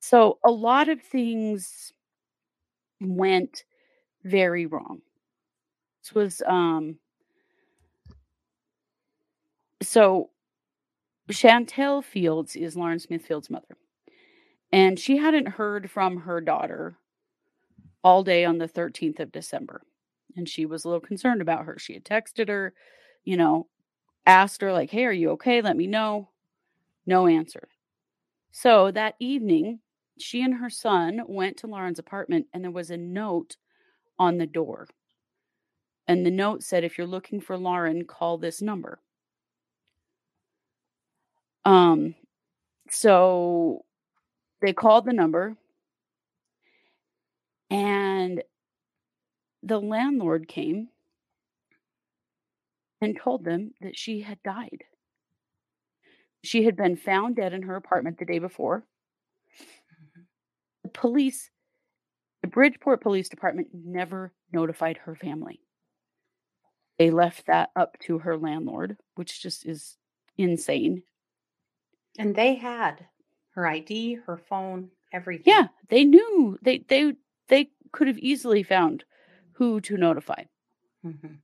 So 0.00 0.38
a 0.44 0.50
lot 0.50 0.88
of 0.88 1.00
things 1.00 1.92
went 3.00 3.64
very 4.24 4.66
wrong. 4.66 5.00
This 6.02 6.14
was 6.14 6.42
um 6.46 6.96
so 9.82 10.30
Chantel 11.30 12.02
Fields 12.04 12.56
is 12.56 12.76
Lauren 12.76 12.98
Smithfield's 12.98 13.50
mother. 13.50 13.76
And 14.72 14.98
she 14.98 15.18
hadn't 15.18 15.48
heard 15.48 15.90
from 15.90 16.18
her 16.18 16.40
daughter 16.40 16.96
all 18.02 18.22
day 18.22 18.44
on 18.44 18.58
the 18.58 18.68
13th 18.68 19.20
of 19.20 19.32
December. 19.32 19.82
And 20.36 20.48
she 20.48 20.66
was 20.66 20.84
a 20.84 20.88
little 20.88 21.00
concerned 21.00 21.42
about 21.42 21.64
her. 21.66 21.78
She 21.78 21.92
had 21.94 22.04
texted 22.04 22.48
her, 22.48 22.72
you 23.24 23.36
know, 23.36 23.66
asked 24.26 24.60
her, 24.60 24.72
like, 24.72 24.90
hey, 24.90 25.04
are 25.04 25.12
you 25.12 25.30
okay? 25.30 25.60
Let 25.60 25.76
me 25.76 25.86
know. 25.86 26.28
No 27.06 27.26
answer. 27.26 27.68
So 28.52 28.90
that 28.90 29.16
evening, 29.18 29.80
she 30.18 30.42
and 30.42 30.54
her 30.54 30.70
son 30.70 31.22
went 31.26 31.56
to 31.58 31.66
Lauren's 31.66 31.98
apartment 31.98 32.46
and 32.52 32.62
there 32.62 32.70
was 32.70 32.90
a 32.90 32.96
note 32.96 33.56
on 34.18 34.38
the 34.38 34.46
door. 34.46 34.86
And 36.06 36.26
the 36.26 36.30
note 36.30 36.62
said, 36.62 36.84
if 36.84 36.98
you're 36.98 37.06
looking 37.06 37.40
for 37.40 37.56
Lauren, 37.56 38.04
call 38.04 38.38
this 38.38 38.60
number. 38.60 39.00
Um, 41.64 42.14
so 42.90 43.84
they 44.60 44.72
called 44.72 45.06
the 45.06 45.12
number 45.12 45.56
and 47.70 48.42
the 49.62 49.80
landlord 49.80 50.48
came 50.48 50.88
and 53.02 53.18
told 53.18 53.44
them 53.44 53.72
that 53.80 53.98
she 53.98 54.20
had 54.20 54.42
died. 54.42 54.84
She 56.42 56.64
had 56.64 56.76
been 56.76 56.96
found 56.96 57.36
dead 57.36 57.52
in 57.52 57.62
her 57.62 57.76
apartment 57.76 58.18
the 58.18 58.24
day 58.24 58.38
before. 58.38 58.86
The 60.84 60.88
police, 60.88 61.50
the 62.40 62.48
Bridgeport 62.48 63.00
Police 63.02 63.28
Department 63.28 63.68
never 63.72 64.32
notified 64.52 64.98
her 64.98 65.14
family. 65.14 65.60
They 66.98 67.10
left 67.10 67.46
that 67.46 67.70
up 67.74 67.98
to 68.00 68.18
her 68.18 68.36
landlord, 68.36 68.96
which 69.16 69.42
just 69.42 69.66
is 69.66 69.96
insane. 70.36 71.02
And 72.18 72.34
they 72.34 72.54
had 72.54 73.06
her 73.54 73.66
ID, 73.66 74.14
her 74.26 74.36
phone, 74.36 74.90
everything. 75.12 75.52
Yeah, 75.52 75.68
they 75.88 76.04
knew 76.04 76.58
they 76.62 76.78
they 76.78 77.14
they 77.48 77.70
could 77.92 78.06
have 78.06 78.18
easily 78.18 78.62
found 78.62 79.04
who 79.54 79.80
to 79.82 79.96
notify. 79.96 80.44
Mhm. 81.04 81.38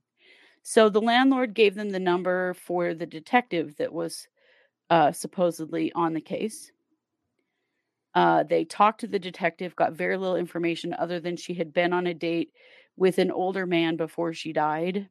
So 0.63 0.89
the 0.89 1.01
landlord 1.01 1.53
gave 1.53 1.75
them 1.75 1.89
the 1.89 1.99
number 1.99 2.53
for 2.53 2.93
the 2.93 3.05
detective 3.05 3.77
that 3.77 3.93
was 3.93 4.27
uh, 4.89 5.11
supposedly 5.11 5.91
on 5.93 6.13
the 6.13 6.21
case. 6.21 6.71
Uh, 8.15 8.43
they 8.43 8.65
talked 8.65 9.01
to 9.01 9.07
the 9.07 9.19
detective, 9.19 9.75
got 9.75 9.93
very 9.93 10.17
little 10.17 10.35
information 10.35 10.93
other 10.93 11.19
than 11.19 11.37
she 11.37 11.53
had 11.53 11.73
been 11.73 11.93
on 11.93 12.07
a 12.07 12.13
date 12.13 12.51
with 12.97 13.17
an 13.19 13.31
older 13.31 13.65
man 13.65 13.95
before 13.95 14.33
she 14.33 14.51
died. 14.51 15.09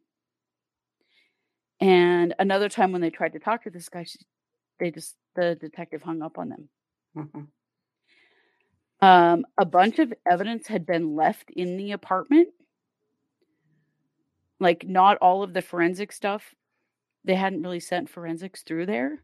And 1.81 2.35
another 2.38 2.69
time 2.69 2.93
when 2.93 3.00
they 3.00 3.11
tried 3.11 3.33
to 3.35 3.38
talk 3.38 3.62
to 3.64 3.71
this 3.71 3.88
guy, 3.88 4.05
she, 4.05 4.19
they 4.81 4.90
just 4.90 5.17
the 5.37 5.55
detective 5.55 6.02
hung 6.02 6.23
up 6.23 6.38
on 6.38 6.49
them. 6.49 6.69
Mhm. 7.17 7.49
Um, 9.00 9.47
a 9.57 9.64
bunch 9.64 10.00
of 10.00 10.12
evidence 10.28 10.67
had 10.67 10.85
been 10.85 11.14
left 11.14 11.50
in 11.50 11.76
the 11.76 11.93
apartment. 11.93 12.49
Like, 14.60 14.86
not 14.86 15.18
all 15.18 15.42
of 15.42 15.54
the 15.54 15.62
forensic 15.62 16.12
stuff. 16.12 16.54
They 17.24 17.36
hadn't 17.36 17.62
really 17.62 17.80
sent 17.80 18.10
forensics 18.10 18.62
through 18.62 18.86
there 18.86 19.22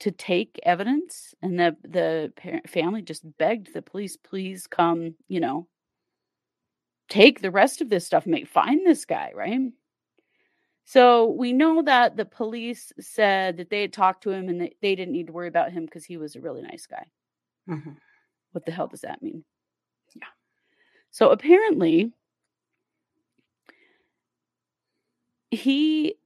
to 0.00 0.10
take 0.10 0.58
evidence, 0.62 1.34
and 1.42 1.58
the 1.58 1.76
the 1.82 2.32
parent, 2.36 2.68
family 2.70 3.02
just 3.02 3.22
begged 3.38 3.72
the 3.74 3.82
police, 3.82 4.16
"Please 4.16 4.66
come, 4.66 5.14
you 5.28 5.40
know, 5.40 5.68
take 7.08 7.40
the 7.40 7.50
rest 7.50 7.80
of 7.80 7.88
this 7.90 8.06
stuff, 8.06 8.26
make 8.26 8.46
find 8.48 8.86
this 8.86 9.04
guy." 9.04 9.32
Right. 9.34 9.72
So 10.84 11.26
we 11.30 11.52
know 11.52 11.82
that 11.82 12.16
the 12.16 12.24
police 12.24 12.92
said 13.00 13.56
that 13.58 13.70
they 13.70 13.80
had 13.82 13.92
talked 13.92 14.22
to 14.24 14.30
him 14.30 14.48
and 14.48 14.60
that 14.60 14.74
they 14.82 14.94
didn't 14.94 15.12
need 15.12 15.28
to 15.28 15.32
worry 15.32 15.48
about 15.48 15.72
him 15.72 15.84
because 15.84 16.04
he 16.04 16.16
was 16.16 16.34
a 16.36 16.40
really 16.40 16.62
nice 16.62 16.86
guy. 16.86 17.06
Mhm. 17.68 17.96
What 18.52 18.64
the 18.64 18.72
hell 18.72 18.86
does 18.88 19.00
that 19.02 19.22
mean? 19.22 19.44
Yeah. 20.14 20.28
So 21.10 21.30
apparently, 21.30 22.12
he 25.50 26.16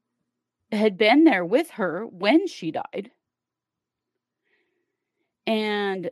had 0.72 0.96
been 0.98 1.24
there 1.24 1.44
with 1.44 1.70
her 1.72 2.06
when 2.06 2.46
she 2.46 2.70
died. 2.70 3.10
And 5.46 6.10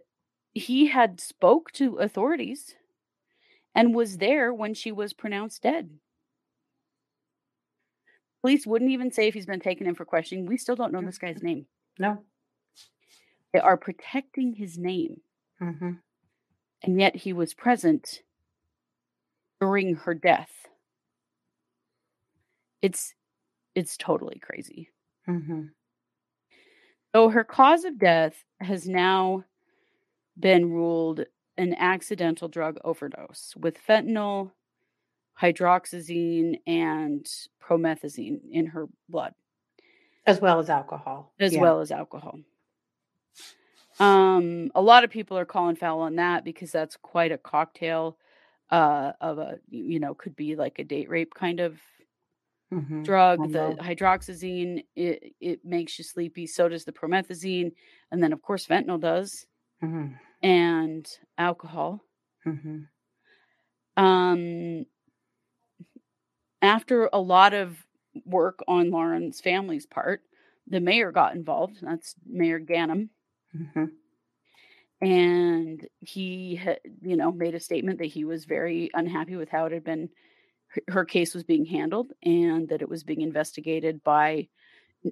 he 0.52 0.86
had 0.86 1.20
spoke 1.20 1.72
to 1.72 1.96
authorities 1.96 2.74
and 3.74 3.94
was 3.94 4.18
there 4.18 4.52
when 4.52 4.74
she 4.74 4.92
was 4.92 5.12
pronounced 5.12 5.62
dead. 5.62 5.90
Police 8.42 8.66
wouldn't 8.66 8.90
even 8.90 9.10
say 9.10 9.28
if 9.28 9.34
he's 9.34 9.46
been 9.46 9.60
taken 9.60 9.86
in 9.86 9.94
for 9.94 10.04
questioning. 10.04 10.46
We 10.46 10.58
still 10.58 10.76
don't 10.76 10.92
know 10.92 11.00
this 11.00 11.18
guy's 11.18 11.42
name. 11.42 11.66
No. 11.98 12.24
They 13.52 13.60
are 13.60 13.76
protecting 13.76 14.54
his 14.54 14.78
name. 14.78 15.20
Mhm. 15.60 16.00
and 16.82 16.98
yet 17.00 17.14
he 17.14 17.32
was 17.32 17.54
present 17.54 18.22
during 19.60 19.94
her 19.94 20.12
death 20.14 20.61
it's 22.82 23.14
it's 23.74 23.96
totally 23.96 24.38
crazy 24.40 24.90
Mhm. 25.26 25.72
so 27.14 27.28
her 27.28 27.44
cause 27.44 27.84
of 27.84 27.98
death 27.98 28.44
has 28.60 28.88
now 28.88 29.44
been 30.38 30.70
ruled 30.70 31.24
an 31.58 31.74
accidental 31.74 32.48
drug 32.48 32.78
overdose 32.84 33.54
with 33.56 33.78
fentanyl 33.78 34.52
hydroxyzine 35.40 36.56
and 36.66 37.26
promethazine 37.62 38.40
in 38.50 38.66
her 38.66 38.86
blood 39.08 39.34
As 40.26 40.40
well 40.40 40.58
as 40.58 40.68
alcohol. 40.68 41.32
as 41.38 41.52
Yeah. 41.52 41.60
well 41.60 41.80
as 41.80 41.90
alcohol. 41.92 42.40
Um, 43.98 44.70
a 44.74 44.82
lot 44.82 45.04
of 45.04 45.10
people 45.10 45.38
are 45.38 45.44
calling 45.44 45.76
foul 45.76 46.00
on 46.00 46.16
that 46.16 46.44
because 46.44 46.72
that's 46.72 46.96
quite 46.96 47.32
a 47.32 47.38
cocktail 47.38 48.18
uh, 48.70 49.12
of 49.20 49.38
a 49.38 49.58
you 49.68 50.00
know 50.00 50.14
could 50.14 50.34
be 50.34 50.56
like 50.56 50.78
a 50.78 50.84
date 50.84 51.08
rape 51.10 51.34
kind 51.34 51.60
of 51.60 51.78
Mhm. 52.72 53.04
drug. 53.04 53.52
The 53.52 53.74
Combo. 53.74 53.80
hydroxyzine 53.80 54.84
it 54.96 55.34
it 55.40 55.64
makes 55.64 55.98
you 55.98 56.04
sleepy. 56.04 56.46
So 56.46 56.68
does 56.68 56.84
the 56.84 56.92
promethazine, 56.92 57.72
and 58.10 58.22
then 58.22 58.32
of 58.32 58.42
course 58.42 58.66
fentanyl 58.66 59.00
does, 59.00 59.46
Mhm. 59.80 60.20
and 60.42 61.06
alcohol. 61.38 62.04
Mhm. 62.46 62.88
Um, 63.96 64.86
after 66.62 67.08
a 67.12 67.20
lot 67.20 67.54
of 67.54 67.84
work 68.24 68.60
on 68.68 68.90
Lauren's 68.90 69.40
family's 69.40 69.86
part, 69.86 70.22
the 70.66 70.80
mayor 70.80 71.10
got 71.12 71.34
involved. 71.34 71.78
That's 71.82 72.14
Mayor 72.26 72.60
Ganim. 72.60 73.10
Mhm. 73.54 74.02
and 75.00 75.88
he 76.00 76.54
had, 76.56 76.78
you 77.02 77.16
know 77.16 77.32
made 77.32 77.54
a 77.54 77.60
statement 77.60 77.98
that 77.98 78.06
he 78.06 78.24
was 78.24 78.44
very 78.44 78.90
unhappy 78.94 79.36
with 79.36 79.48
how 79.48 79.66
it 79.66 79.72
had 79.72 79.84
been 79.84 80.08
her- 80.88 81.04
case 81.04 81.34
was 81.34 81.44
being 81.44 81.64
handled 81.66 82.12
and 82.22 82.68
that 82.68 82.82
it 82.82 82.88
was 82.88 83.04
being 83.04 83.20
investigated 83.22 84.02
by 84.04 84.48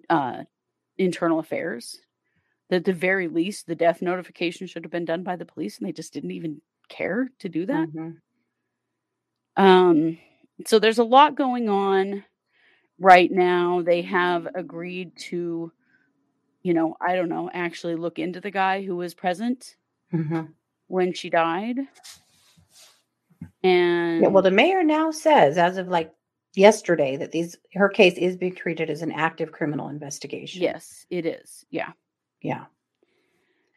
uh, 0.09 0.45
internal 0.99 1.38
affairs 1.38 2.00
that 2.71 2.76
at 2.76 2.85
the 2.85 2.93
very 2.93 3.29
least 3.29 3.67
the 3.67 3.75
death 3.75 4.00
notification 4.02 4.67
should 4.67 4.85
have 4.85 4.93
been 4.93 5.05
done 5.05 5.23
by 5.23 5.37
the 5.37 5.45
police 5.47 5.79
and 5.79 5.87
they 5.88 5.93
just 5.93 6.12
didn't 6.12 6.31
even 6.33 6.61
care 6.88 7.29
to 7.38 7.49
do 7.49 7.67
that 7.67 7.88
Mhm. 7.88 8.17
um 9.57 10.19
so 10.67 10.79
there's 10.79 10.99
a 10.99 11.05
lot 11.05 11.35
going 11.37 11.69
on 11.69 12.25
right 12.99 13.31
now 13.31 13.83
they 13.83 14.02
have 14.02 14.47
agreed 14.55 15.17
to 15.17 15.73
you 16.62 16.75
know 16.75 16.97
i 17.00 17.14
don't 17.17 17.29
know 17.29 17.50
actually 17.52 17.97
look 17.97 18.19
into 18.19 18.40
the 18.40 18.50
guy 18.50 18.83
who 18.85 18.97
was 18.97 19.14
present 19.14 19.76
Mhm. 20.12 20.55
when 20.88 21.12
she 21.12 21.31
died. 21.31 21.79
And 23.62 24.23
Yeah, 24.23 24.29
well, 24.29 24.43
the 24.43 24.50
mayor 24.50 24.83
now 24.83 25.11
says, 25.11 25.59
as 25.59 25.76
of 25.76 25.88
like 25.88 26.12
yesterday, 26.55 27.17
that 27.17 27.33
these 27.33 27.57
her 27.75 27.88
case 27.88 28.14
is 28.17 28.37
being 28.37 28.55
treated 28.55 28.90
as 28.90 29.02
an 29.02 29.12
active 29.12 29.52
criminal 29.52 29.88
investigation. 29.88 30.62
yes, 30.62 31.07
it 31.11 31.26
is. 31.26 31.64
Yeah. 31.71 31.93
Yeah. 32.43 32.64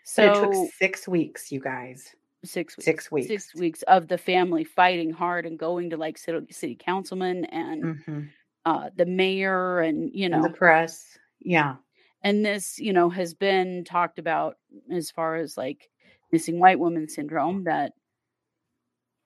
So 0.05 0.27
But 0.27 0.37
it 0.37 0.41
took 0.63 0.73
six 0.79 1.07
weeks, 1.07 1.51
you 1.51 1.59
guys. 1.59 2.15
six 2.45 2.75
weeks. 2.77 2.85
Six 2.85 3.11
weeks. 3.11 3.27
Six 3.27 3.55
weeks 3.55 3.81
of 3.83 4.07
the 4.07 4.17
family 4.17 4.63
fighting 4.63 5.11
hard 5.11 5.45
and 5.45 5.57
going 5.57 5.89
to 5.91 5.97
like 5.97 6.17
city, 6.17 6.45
city 6.51 6.75
councilman 6.75 7.45
and 7.45 7.83
Mhm. 7.83 8.29
uh, 8.65 8.89
the 8.95 9.05
mayor 9.05 9.79
and 9.81 10.09
you 10.13 10.25
And 10.25 10.33
know 10.33 10.43
the 10.43 10.53
press. 10.53 11.17
Yeah. 11.39 11.75
and 12.21 12.45
this 12.45 12.79
you 12.79 12.93
know 12.93 13.09
has 13.09 13.33
been 13.33 13.83
talked 13.83 14.17
about 14.19 14.57
as 14.91 15.11
far 15.11 15.35
as 15.35 15.57
like 15.57 15.89
missing 16.31 16.59
white 16.59 16.79
woman 16.79 17.07
syndrome 17.09 17.63
that 17.65 17.93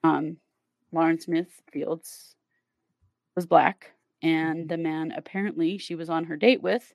um 0.04 0.38
Lauren 0.92 1.20
Smith 1.20 1.62
Fields 1.72 2.36
was 3.36 3.46
black 3.46 3.92
and 4.22 4.68
the 4.68 4.78
man 4.78 5.12
apparently 5.16 5.78
she 5.78 5.96
was 5.96 6.10
on 6.10 6.26
her 6.26 6.38
date 6.38 6.62
with 6.62 6.94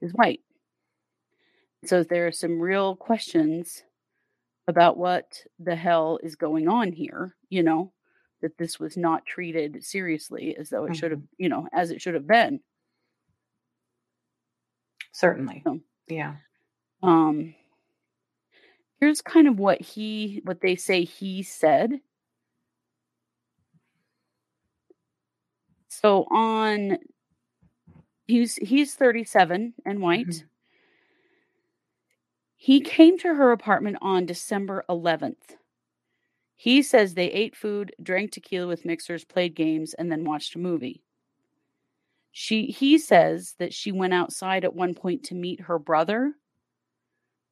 is 0.00 0.12
white. 0.12 0.40
So 1.84 2.02
there 2.02 2.26
are 2.26 2.32
some 2.32 2.60
real 2.60 2.94
questions 2.96 3.82
about 4.68 4.96
what 4.96 5.42
the 5.58 5.74
hell 5.76 6.18
is 6.22 6.36
going 6.36 6.68
on 6.68 6.92
here, 6.92 7.34
you 7.50 7.62
know, 7.62 7.92
that 8.40 8.56
this 8.56 8.78
was 8.78 8.96
not 8.96 9.26
treated 9.26 9.84
seriously 9.84 10.56
as 10.58 10.70
though 10.70 10.84
it 10.84 10.90
should 10.96 11.10
have, 11.10 11.22
you 11.38 11.48
know, 11.48 11.66
as 11.72 11.90
it 11.90 12.00
should 12.00 12.14
have 12.14 12.26
been. 12.26 12.60
Certainly. 15.12 15.62
So- 15.64 15.80
Yeah. 16.08 16.36
Um 17.02 17.54
here's 19.00 19.20
kind 19.20 19.48
of 19.48 19.58
what 19.58 19.80
he 19.80 20.40
what 20.44 20.60
they 20.60 20.76
say 20.76 21.04
he 21.04 21.42
said. 21.42 22.00
So 26.04 26.24
on 26.30 26.98
he's 28.26 28.56
he's 28.56 28.94
37 28.94 29.74
and 29.84 30.00
white. 30.00 30.26
Mhm. 30.28 30.44
He 32.56 32.80
came 32.80 33.16
to 33.18 33.34
her 33.34 33.52
apartment 33.52 33.98
on 34.00 34.26
December 34.26 34.84
11th. 34.88 35.56
He 36.56 36.82
says 36.82 37.14
they 37.14 37.30
ate 37.30 37.56
food, 37.56 37.94
drank 38.02 38.32
tequila 38.32 38.66
with 38.66 38.84
mixers, 38.84 39.24
played 39.24 39.54
games, 39.54 39.94
and 39.94 40.10
then 40.10 40.24
watched 40.24 40.54
a 40.54 40.58
movie. 40.58 41.04
She 42.32 42.66
he 42.66 42.98
says 42.98 43.54
that 43.58 43.72
she 43.72 43.92
went 43.92 44.12
outside 44.12 44.64
at 44.64 44.74
one 44.74 44.94
point 44.94 45.22
to 45.24 45.34
meet 45.34 45.62
her 45.62 45.78
brother 45.78 46.34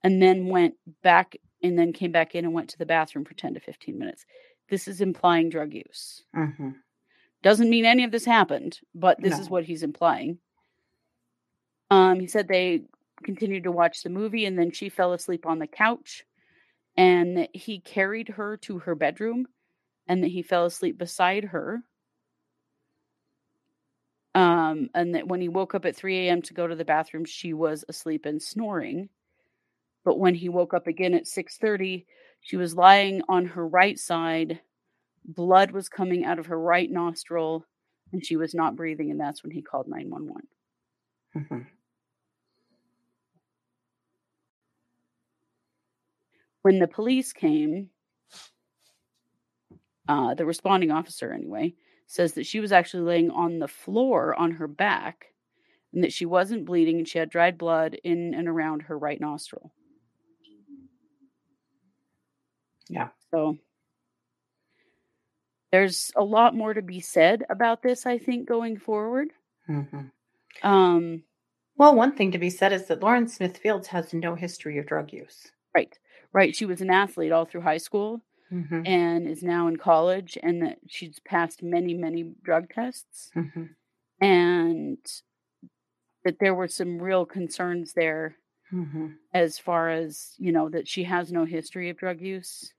and 0.02 0.20
then 0.22 0.46
went 0.48 0.74
back 1.02 1.36
and 1.62 1.78
then 1.78 1.92
came 1.92 2.12
back 2.12 2.34
in 2.34 2.44
and 2.44 2.54
went 2.54 2.70
to 2.70 2.78
the 2.78 2.86
bathroom 2.86 3.24
for 3.24 3.34
10 3.34 3.54
to 3.54 3.60
15 3.60 3.98
minutes. 3.98 4.24
This 4.68 4.88
is 4.88 5.00
implying 5.00 5.48
drug 5.48 5.72
use. 5.74 6.24
Mhm. 6.34 6.82
Doesn't 7.42 7.70
mean 7.70 7.84
any 7.84 8.04
of 8.04 8.12
this 8.12 8.24
happened, 8.24 8.80
but 8.94 9.20
this 9.20 9.38
is 9.38 9.50
what 9.50 9.64
he's 9.64 9.82
implying. 9.82 10.38
Um, 11.90 12.20
he 12.20 12.26
said 12.26 12.48
they 12.48 12.82
continued 13.24 13.64
to 13.64 13.72
watch 13.72 14.02
the 14.02 14.10
movie 14.10 14.46
and 14.46 14.58
then 14.58 14.70
she 14.70 14.88
fell 14.88 15.12
asleep 15.12 15.44
on 15.46 15.58
the 15.58 15.66
couch 15.66 16.24
and 16.96 17.48
he 17.52 17.80
carried 17.80 18.28
her 18.28 18.56
to 18.58 18.78
her 18.78 18.94
bedroom 18.94 19.46
and 20.06 20.22
that 20.22 20.28
he 20.28 20.42
fell 20.42 20.66
asleep 20.66 20.98
beside 20.98 21.44
her. 21.44 21.82
Um, 24.34 24.88
and 24.94 25.14
that 25.14 25.28
when 25.28 25.40
he 25.40 25.48
woke 25.48 25.74
up 25.74 25.84
at 25.84 25.96
3 25.96 26.28
a.m. 26.28 26.40
to 26.42 26.54
go 26.54 26.66
to 26.66 26.74
the 26.74 26.84
bathroom, 26.84 27.24
she 27.24 27.52
was 27.52 27.84
asleep 27.88 28.24
and 28.24 28.40
snoring. 28.40 29.10
But 30.04 30.18
when 30.18 30.34
he 30.34 30.48
woke 30.48 30.74
up 30.74 30.86
again 30.86 31.14
at 31.14 31.26
6:30, 31.26 32.06
she 32.40 32.56
was 32.56 32.74
lying 32.74 33.22
on 33.28 33.44
her 33.44 33.66
right 33.66 33.98
side. 33.98 34.60
Blood 35.24 35.72
was 35.72 35.88
coming 35.88 36.24
out 36.24 36.38
of 36.38 36.46
her 36.46 36.58
right 36.60 36.90
nostril 36.90 37.66
and 38.12 38.24
she 38.24 38.36
was 38.36 38.54
not 38.54 38.76
breathing 38.76 39.10
and 39.10 39.20
that's 39.20 39.42
when 39.42 39.52
he 39.52 39.62
called 39.62 39.88
911. 39.88 40.48
Mhm. 41.34 41.66
when 46.62 46.78
the 46.78 46.88
police 46.88 47.32
came, 47.32 47.90
uh, 50.08 50.34
the 50.34 50.46
responding 50.46 50.90
officer, 50.90 51.32
anyway, 51.32 51.74
says 52.06 52.34
that 52.34 52.46
she 52.46 52.60
was 52.60 52.72
actually 52.72 53.02
laying 53.04 53.30
on 53.30 53.58
the 53.58 53.68
floor 53.68 54.34
on 54.34 54.52
her 54.52 54.66
back 54.68 55.26
and 55.92 56.04
that 56.04 56.12
she 56.12 56.26
wasn't 56.26 56.64
bleeding 56.66 56.98
and 56.98 57.08
she 57.08 57.18
had 57.18 57.30
dried 57.30 57.58
blood 57.58 57.94
in 58.04 58.34
and 58.34 58.48
around 58.48 58.82
her 58.82 58.98
right 58.98 59.20
nostril. 59.20 59.72
Yeah. 62.88 63.08
So 63.30 63.58
there's 65.72 66.12
a 66.16 66.24
lot 66.24 66.54
more 66.54 66.74
to 66.74 66.82
be 66.82 67.00
said 67.00 67.44
about 67.50 67.82
this, 67.82 68.06
I 68.06 68.18
think, 68.18 68.46
going 68.48 68.76
forward. 68.78 69.32
Mhm. 69.68 70.12
Um, 70.62 71.24
Well, 71.76 71.94
one 71.96 72.12
thing 72.14 72.30
to 72.32 72.38
be 72.38 72.50
said 72.50 72.72
is 72.72 72.86
that 72.88 73.00
Lauren 73.00 73.26
Smith 73.28 73.56
Fields 73.58 73.88
has 73.88 74.12
no 74.14 74.34
history 74.34 74.78
of 74.78 74.86
drug 74.86 75.12
use. 75.12 75.50
right, 75.74 75.98
right. 76.34 76.54
She 76.54 76.66
was 76.66 76.82
an 76.82 76.90
athlete 76.90 77.32
all 77.32 77.46
through 77.46 77.62
high 77.62 77.78
school 77.78 78.20
Mhm. 78.52 78.86
and 78.86 79.26
is 79.26 79.42
now 79.42 79.68
in 79.68 79.76
college, 79.78 80.36
and 80.42 80.60
that 80.62 80.78
she's 80.86 81.18
passed 81.20 81.62
many, 81.62 81.94
many 81.94 82.22
drug 82.42 82.68
tests. 82.70 83.32
Mhm. 83.34 83.74
and 84.20 85.22
that 86.24 86.38
there 86.38 86.54
were 86.54 86.68
some 86.68 87.00
real 87.02 87.26
concerns 87.26 87.94
there 87.94 88.36
Mhm. 88.72 89.18
as 89.34 89.58
far 89.58 89.90
as 89.90 90.34
you 90.38 90.52
know 90.52 90.68
that 90.68 90.86
she 90.88 91.04
has 91.04 91.32
no 91.32 91.44
history 91.44 91.88
of 91.90 91.96
drug 91.96 92.20
use 92.20 92.72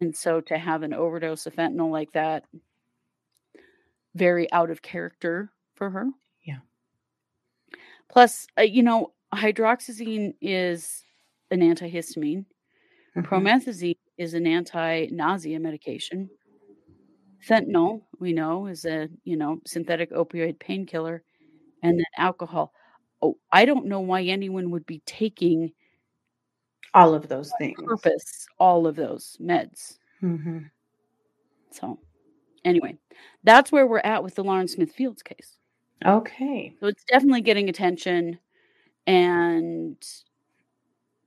and 0.00 0.16
so 0.16 0.40
to 0.40 0.58
have 0.58 0.82
an 0.82 0.94
overdose 0.94 1.46
of 1.46 1.54
fentanyl 1.54 1.90
like 1.90 2.12
that 2.12 2.44
very 4.14 4.50
out 4.52 4.70
of 4.70 4.82
character 4.82 5.52
for 5.74 5.90
her 5.90 6.08
Yeah. 6.42 6.58
plus 8.08 8.46
uh, 8.58 8.62
you 8.62 8.82
know 8.82 9.12
hydroxyzine 9.34 10.34
is 10.40 11.04
an 11.50 11.60
antihistamine 11.60 12.44
Mhm. 13.16 13.24
promethazine 13.26 13.98
is 14.18 14.34
an 14.34 14.46
anti-nausea 14.46 15.60
medication 15.60 16.30
fentanyl 17.46 18.02
we 18.18 18.32
know 18.32 18.66
is 18.66 18.84
a 18.84 19.08
you 19.24 19.36
know 19.36 19.58
synthetic 19.66 20.10
opioid 20.12 20.58
painkiller 20.58 21.22
and 21.82 21.98
then 21.98 22.06
alcohol 22.18 22.72
oh 23.22 23.38
i 23.52 23.64
don't 23.64 23.86
know 23.86 24.00
why 24.00 24.22
anyone 24.22 24.70
would 24.70 24.86
be 24.86 25.02
taking 25.06 25.72
All 26.94 27.14
of 27.14 27.28
those 27.28 27.52
things. 27.58 27.78
purpose 27.84 28.46
all 28.58 28.86
of 28.86 28.96
those 28.96 29.36
meds 29.40 29.98
Mhm. 30.22 30.70
so 31.70 31.98
anyway 32.64 32.96
that's 33.44 33.70
where 33.72 33.86
we're 33.86 34.00
at 34.00 34.22
with 34.24 34.34
the 34.34 34.44
lauren 34.44 34.68
smith 34.68 34.92
fields 34.92 35.22
case 35.22 35.56
Okay. 36.04 36.74
so 36.80 36.86
it's 36.86 37.04
definitely 37.04 37.42
getting 37.42 37.68
attention 37.68 38.38
and 39.06 39.96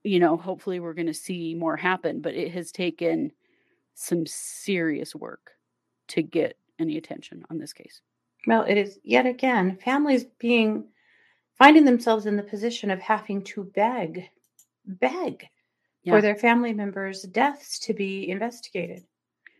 you 0.04 0.20
know 0.20 0.36
hopefully 0.38 0.80
we're 0.80 0.94
going 0.94 1.08
to 1.08 1.14
see 1.14 1.56
more 1.56 1.78
happen 1.78 2.20
but 2.22 2.34
it 2.34 2.52
has 2.52 2.72
taken 2.72 3.32
some 3.96 4.26
serious 4.26 5.16
work 5.16 5.52
to 6.08 6.22
get 6.22 6.58
any 6.80 6.98
attention 6.98 7.44
on 7.50 7.58
this 7.58 7.72
case 7.74 8.02
Well, 8.48 8.64
it 8.64 8.78
is 8.78 9.00
yet 9.04 9.26
again 9.26 9.78
families 9.78 10.26
being 10.40 10.90
finding 11.58 11.86
themselves 11.86 12.26
in 12.26 12.36
the 12.36 12.44
position 12.44 12.90
of 12.92 13.00
having 13.00 13.44
to 13.44 13.64
beg, 13.64 14.30
beg 14.86 15.48
Yeah. 16.04 16.14
for 16.14 16.22
their 16.22 16.36
family 16.36 16.74
members' 16.74 17.24
deaths 17.24 17.80
to 17.80 17.94
be 17.94 18.30
investigated. 18.30 19.04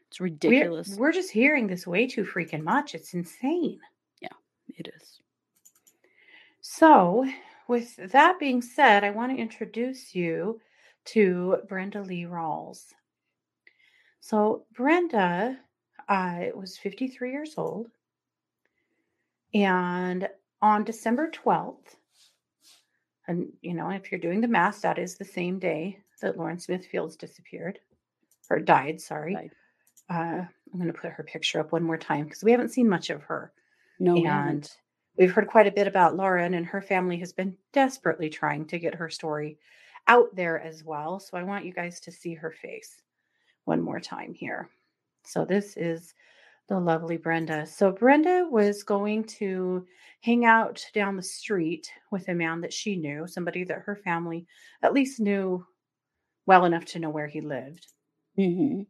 It's 0.10 0.20
We're, 0.20 0.26
ridiculous. 0.26 0.96
we're 0.98 1.12
just 1.14 1.32
hearing 1.32 1.68
this 1.68 1.88
way 1.88 2.06
too 2.06 2.24
freaking 2.26 2.64
much. 2.64 2.94
It's 2.96 3.14
insane. 3.14 3.80
Yeah, 4.22 4.28
it 4.78 4.90
is. 4.96 5.22
So, 6.62 7.26
with 7.68 7.96
that 8.12 8.40
being 8.40 8.62
said, 8.62 9.04
I 9.04 9.12
want 9.12 9.32
to 9.32 9.42
introduce 9.42 10.14
you 10.14 10.60
to 11.06 11.58
Brenda 11.68 12.02
Lee 12.02 12.26
Rawls. 12.26 12.94
So, 14.20 14.66
Brenda 14.74 15.60
uh, 16.08 16.46
was 16.56 16.78
53 16.78 17.32
years 17.32 17.56
old, 17.58 17.88
and 19.54 20.28
on 20.62 20.84
December 20.84 21.32
12th, 21.32 21.96
and 23.28 23.52
you 23.62 23.74
know, 23.74 23.90
if 23.90 24.12
you're 24.12 24.20
doing 24.20 24.42
the 24.42 24.48
math, 24.48 24.82
that 24.82 25.00
is 25.00 25.16
the 25.16 25.26
same 25.26 25.58
day 25.58 26.00
that 26.24 26.38
Lauren 26.38 26.58
Smith 26.58 26.86
Fields 26.86 27.16
disappeared 27.16 27.78
or 28.50 28.60
died. 28.60 29.00
Sorry. 29.00 29.36
Died. 29.36 29.52
Uh, 30.10 30.46
I'm 30.74 30.80
going 30.80 30.88
to 30.88 30.94
put 30.94 31.12
her 31.12 31.24
picture 31.24 31.60
up 31.60 31.72
one 31.72 31.84
more 31.84 31.98
time 31.98 32.24
because 32.24 32.44
we 32.44 32.52
haven't 32.52 32.72
seen 32.72 32.90
much 32.90 33.10
of 33.10 33.22
her. 33.24 33.52
No, 34.00 34.16
and 34.16 34.26
haven't. 34.26 34.78
we've 35.18 35.32
heard 35.32 35.48
quite 35.48 35.68
a 35.68 35.72
bit 35.72 35.88
about 35.88 36.16
Lauren, 36.16 36.56
and 36.56 36.66
her 36.66 36.82
family 36.82 37.18
has 37.20 37.32
been 37.32 37.56
desperately 37.74 38.30
trying 38.30 38.66
to 38.68 38.80
get 38.80 38.96
her 38.96 39.10
story 39.10 39.60
out 40.08 40.36
there 40.36 40.60
as 40.62 40.84
well. 40.84 41.20
So 41.20 41.38
I 41.38 41.44
want 41.44 41.66
you 41.66 41.74
guys 41.74 42.00
to 42.02 42.12
see 42.12 42.34
her 42.34 42.52
face 42.52 43.02
one 43.66 43.82
more 43.82 44.00
time 44.00 44.34
here. 44.34 44.70
So 45.26 45.46
this 45.46 45.78
is 45.78 46.14
the 46.68 46.80
lovely 46.80 47.18
Brenda. 47.18 47.66
So 47.66 47.92
Brenda 47.92 48.48
was 48.50 48.84
going 48.84 49.26
to 49.26 49.86
hang 50.22 50.46
out 50.46 50.84
down 50.94 51.18
the 51.18 51.24
street 51.24 51.92
with 52.12 52.28
a 52.30 52.34
man 52.34 52.62
that 52.62 52.74
she 52.74 52.96
knew, 52.96 53.28
somebody 53.28 53.64
that 53.66 53.80
her 53.80 53.96
family 53.96 54.46
at 54.82 54.94
least 54.94 55.20
knew 55.20 55.66
well 56.46 56.66
enough 56.66 56.86
to 56.86 57.00
know 57.00 57.10
where 57.10 57.28
he 57.28 57.42
lived 57.42 57.88
hmm 58.36 58.82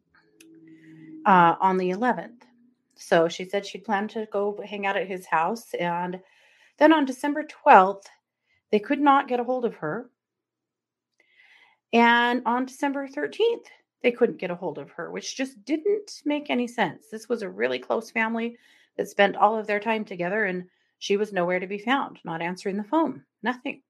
uh, 1.26 1.56
on 1.60 1.76
the 1.76 1.90
11th. 1.90 2.42
So 2.96 3.28
she 3.28 3.44
said 3.44 3.66
she'd 3.66 3.84
planned 3.84 4.10
to 4.10 4.26
go 4.30 4.60
hang 4.64 4.86
out 4.86 4.96
at 4.96 5.08
his 5.08 5.26
house. 5.26 5.74
And 5.74 6.20
then 6.78 6.92
on 6.92 7.04
December 7.04 7.44
12th, 7.66 8.04
they 8.70 8.78
could 8.78 9.00
not 9.00 9.28
get 9.28 9.40
a 9.40 9.44
hold 9.44 9.64
of 9.64 9.76
her. 9.76 10.10
And 11.92 12.42
on 12.46 12.66
December 12.66 13.08
13th, 13.08 13.66
they 14.02 14.10
couldn't 14.10 14.38
get 14.38 14.50
a 14.50 14.56
hold 14.56 14.78
of 14.78 14.90
her, 14.92 15.10
which 15.10 15.36
just 15.36 15.64
didn't 15.64 16.22
make 16.24 16.50
any 16.50 16.66
sense. 16.66 17.06
This 17.10 17.28
was 17.28 17.42
a 17.42 17.48
really 17.48 17.78
close 17.78 18.10
family 18.10 18.56
that 18.96 19.08
spent 19.08 19.36
all 19.36 19.56
of 19.56 19.66
their 19.66 19.80
time 19.80 20.04
together, 20.04 20.44
and 20.44 20.64
she 20.98 21.16
was 21.16 21.32
nowhere 21.32 21.60
to 21.60 21.66
be 21.66 21.78
found, 21.78 22.18
not 22.24 22.42
answering 22.42 22.76
the 22.76 22.84
phone, 22.84 23.24
nothing. 23.42 23.82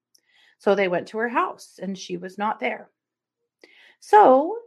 So 0.59 0.75
they 0.75 0.89
went 0.89 1.09
to 1.09 1.19
her 1.19 1.29
house, 1.29 1.79
and 1.83 1.99
she 1.99 2.17
was 2.17 2.39
not 2.39 2.61
there. 2.61 2.91
So 4.07 4.59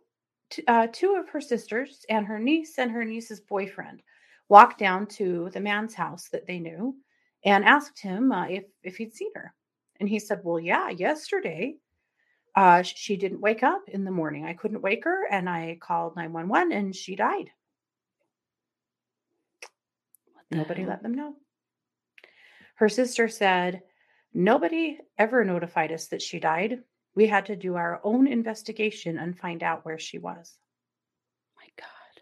t- 0.49 0.63
uh, 0.67 0.87
two 0.91 1.13
of 1.13 1.29
her 1.29 1.39
sisters 1.41 2.03
and 2.09 2.25
her 2.25 2.39
niece 2.39 2.79
and 2.79 2.89
her 2.89 3.05
niece's 3.05 3.39
boyfriend 3.39 4.01
walked 4.49 4.79
down 4.79 5.05
to 5.05 5.51
the 5.53 5.59
man's 5.59 5.93
house 5.93 6.27
that 6.29 6.47
they 6.47 6.57
knew 6.57 6.95
and 7.45 7.63
asked 7.63 8.01
him 8.01 8.31
uh, 8.31 8.47
if 8.47 8.63
if 8.81 8.97
he'd 8.97 9.13
seen 9.13 9.29
her. 9.35 9.53
And 9.99 10.09
he 10.09 10.17
said, 10.17 10.41
"Well, 10.43 10.59
yeah, 10.59 10.89
yesterday 10.89 11.75
uh, 12.55 12.81
she 12.81 13.15
didn't 13.15 13.41
wake 13.41 13.61
up 13.61 13.83
in 13.87 14.05
the 14.05 14.09
morning. 14.11 14.43
I 14.43 14.53
couldn't 14.53 14.81
wake 14.81 15.03
her, 15.03 15.27
and 15.29 15.47
I 15.47 15.77
called 15.79 16.15
nine 16.15 16.33
one 16.33 16.47
one, 16.47 16.71
and 16.71 16.95
she 16.95 17.15
died. 17.15 17.51
Nobody 20.49 20.83
let 20.83 21.03
them 21.03 21.13
know." 21.13 21.35
Her 22.73 22.89
sister 22.89 23.27
said, 23.27 23.83
"Nobody 24.33 24.97
ever 25.19 25.45
notified 25.45 25.91
us 25.91 26.07
that 26.07 26.23
she 26.23 26.39
died. 26.39 26.81
We 27.17 27.25
had 27.25 27.47
to 27.47 27.55
do 27.55 27.75
our 27.75 27.99
own 28.03 28.27
investigation 28.27 29.17
and 29.17 29.37
find 29.37 29.63
out 29.63 29.83
where 29.83 29.97
she 29.97 30.19
was." 30.19 30.59
My 31.55 31.67
God. 31.75 32.21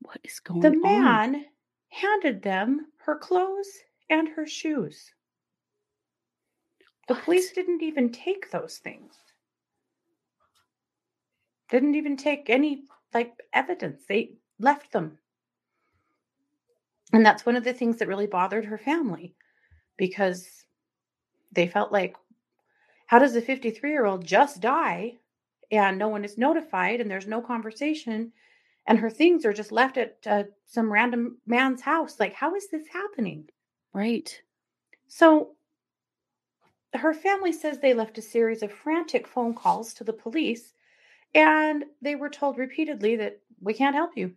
What 0.00 0.18
is 0.24 0.40
going 0.40 0.62
The 0.62 0.70
on? 0.70 0.80
man 0.80 1.46
handed 1.90 2.40
them 2.42 2.90
her 2.96 3.18
clothes 3.18 3.68
and 4.08 4.26
her 4.30 4.46
shoes. 4.46 5.12
The 7.08 7.14
What? 7.14 7.24
police 7.24 7.52
didn't 7.52 7.82
even 7.82 8.10
take 8.10 8.50
those 8.50 8.78
things. 8.78 9.14
Didn't 11.68 11.94
even 11.94 12.16
take 12.16 12.48
any 12.48 12.84
like 13.12 13.38
evidence. 13.52 14.06
They 14.06 14.38
left 14.58 14.92
them. 14.92 15.18
And 17.12 17.24
that's 17.24 17.44
one 17.44 17.56
of 17.56 17.64
the 17.64 17.74
things 17.74 17.98
that 17.98 18.08
really 18.08 18.26
bothered 18.26 18.64
her 18.64 18.78
family 18.78 19.36
because 19.98 20.64
they 21.52 21.68
felt 21.68 21.92
like 21.92 22.16
how 23.08 23.18
does 23.18 23.34
a 23.36 23.42
53 23.42 23.90
year 23.90 24.06
old 24.06 24.24
just 24.24 24.60
die 24.60 25.14
and 25.70 25.98
no 25.98 26.08
one 26.08 26.24
is 26.24 26.38
notified 26.38 27.00
and 27.00 27.10
there's 27.10 27.26
no 27.26 27.42
conversation 27.42 28.32
and 28.86 28.98
her 28.98 29.10
things 29.10 29.44
are 29.44 29.52
just 29.52 29.72
left 29.72 29.98
at 29.98 30.16
uh, 30.26 30.44
some 30.66 30.92
random 30.92 31.38
man's 31.46 31.82
house 31.82 32.20
like 32.20 32.32
how 32.34 32.54
is 32.54 32.68
this 32.70 32.86
happening 32.92 33.48
Right. 33.92 34.40
so 35.08 35.56
her 36.94 37.12
family 37.14 37.52
says 37.52 37.78
they 37.78 37.94
left 37.94 38.18
a 38.18 38.22
series 38.22 38.62
of 38.62 38.72
frantic 38.72 39.26
phone 39.26 39.54
calls 39.54 39.94
to 39.94 40.04
the 40.04 40.12
police 40.12 40.74
and 41.34 41.84
they 42.02 42.14
were 42.14 42.30
told 42.30 42.58
repeatedly 42.58 43.16
that 43.16 43.40
we 43.60 43.74
can't 43.74 43.94
help 43.96 44.12
you 44.16 44.32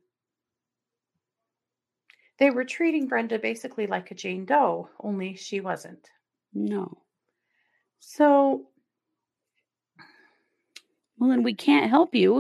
they 2.40 2.50
were 2.50 2.66
treating 2.66 3.08
brenda 3.08 3.40
basically 3.40 3.88
like 3.88 4.12
a 4.12 4.16
jane 4.16 4.46
doe 4.46 4.90
only 5.02 5.36
she 5.36 5.60
wasn't 5.62 6.10
No. 6.54 7.02
So 8.16 8.68
Well, 11.20 11.30
then 11.32 11.44
we 11.44 11.54
can't 11.56 11.90
help 11.90 12.16
you. 12.16 12.36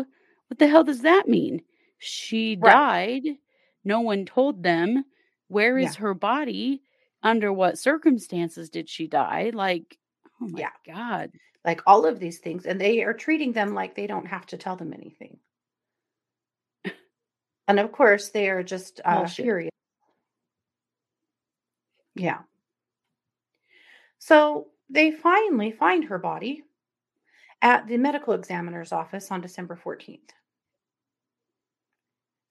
What 0.48 0.60
the 0.60 0.68
hell 0.68 0.84
does 0.84 1.02
that 1.02 1.28
mean? 1.30 1.64
She 2.00 2.56
Right. 2.60 2.68
died. 2.68 3.24
No 3.86 4.02
one 4.02 4.26
told 4.26 4.64
them. 4.64 5.06
Where 5.50 5.78
is 5.80 5.96
Yeah. 5.96 5.98
her 5.98 6.14
body? 6.14 6.84
Under 7.24 7.54
what 7.54 7.80
circumstances 7.80 8.70
did 8.70 8.90
she 8.90 9.08
die? 9.08 9.52
Like, 9.54 9.98
oh 10.42 10.48
my 10.50 10.62
Yeah. 10.62 10.72
God. 10.88 11.32
like 11.66 11.82
all 11.86 12.06
of 12.06 12.20
these 12.20 12.40
things 12.40 12.66
and 12.66 12.80
they 12.82 13.04
are 13.04 13.14
treating 13.14 13.54
them 13.54 13.74
like 13.74 13.96
they 13.96 14.08
don't 14.08 14.28
have 14.28 14.46
to 14.48 14.58
tell 14.58 14.76
them 14.76 14.94
anything 14.94 15.38
and 17.68 17.80
of 17.80 17.92
course 17.92 18.30
they 18.30 18.50
are 18.50 18.64
just 18.64 19.02
uh, 19.06 19.30
furious 19.30 19.72
yeah 22.16 22.40
so 24.20 24.68
they 24.91 25.12
finally 25.12 25.71
find 25.71 26.04
her 26.06 26.19
body 26.19 26.63
at 27.62 27.88
the 27.88 27.97
medical 27.97 28.34
examiner's 28.34 28.91
office 28.91 29.32
on 29.32 29.41
december 29.41 29.80
14th 29.84 30.30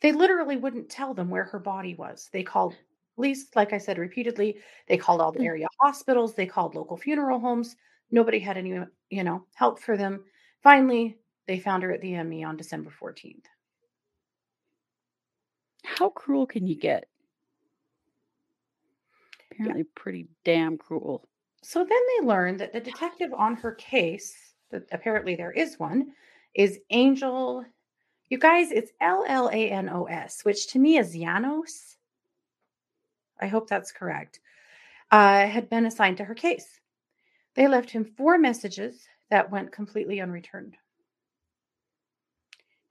they 0.00 0.12
literally 0.12 0.56
wouldn't 0.56 0.88
tell 0.88 1.14
them 1.14 1.28
where 1.28 1.44
her 1.44 1.58
body 1.58 1.94
was. 1.94 2.28
They 2.32 2.42
called 2.42 2.76
police 3.16 3.48
like 3.54 3.72
i 3.74 3.78
said 3.78 3.98
repeatedly. 3.98 4.58
They 4.88 4.96
called 4.96 5.20
all 5.20 5.32
the 5.32 5.40
Mm. 5.40 5.46
area 5.46 5.66
hospitals. 5.80 6.34
They 6.34 6.46
called 6.46 6.74
local 6.74 6.96
funeral 6.96 7.38
homes. 7.38 7.76
Nobody 8.10 8.38
had 8.38 8.56
any 8.56 8.80
you 9.10 9.24
know 9.24 9.44
help 9.54 9.78
for 9.80 9.96
them. 9.96 10.24
Finally 10.62 11.18
they 11.46 11.58
found 11.58 11.82
her 11.82 11.92
at 11.92 12.00
the 12.00 12.22
me 12.24 12.44
on 12.44 12.56
december 12.56 12.90
14th 12.90 13.44
How 15.84 16.08
cruel 16.10 16.46
can 16.46 16.66
you 16.66 16.76
get? 16.76 17.08
Apparently, 19.52 19.84
pretty 19.84 20.28
damn 20.44 20.78
cruel. 20.78 21.28
So 21.62 21.80
then 21.80 21.88
they 21.88 22.26
learned 22.26 22.60
that 22.60 22.72
the 22.72 22.80
detective 22.80 23.32
on 23.34 23.56
her 23.56 23.72
case 23.72 24.54
that 24.70 24.86
apparently 24.92 25.34
there 25.34 25.52
is 25.52 25.78
one 25.78 26.08
is 26.54 26.78
angel 26.90 27.64
you 28.28 28.38
guys 28.38 28.70
it's 28.70 28.92
l-l-a-n-o-s 29.00 30.44
which 30.44 30.68
to 30.68 30.78
me 30.78 30.96
is 30.96 31.12
janos 31.12 31.96
i 33.40 33.46
hope 33.46 33.68
that's 33.68 33.92
correct 33.92 34.40
uh, 35.10 35.46
had 35.46 35.68
been 35.68 35.86
assigned 35.86 36.18
to 36.18 36.24
her 36.24 36.34
case. 36.34 36.80
They 37.54 37.66
left 37.66 37.90
him 37.90 38.04
four 38.04 38.38
messages 38.38 39.06
that 39.30 39.50
went 39.50 39.72
completely 39.72 40.20
unreturned. 40.20 40.76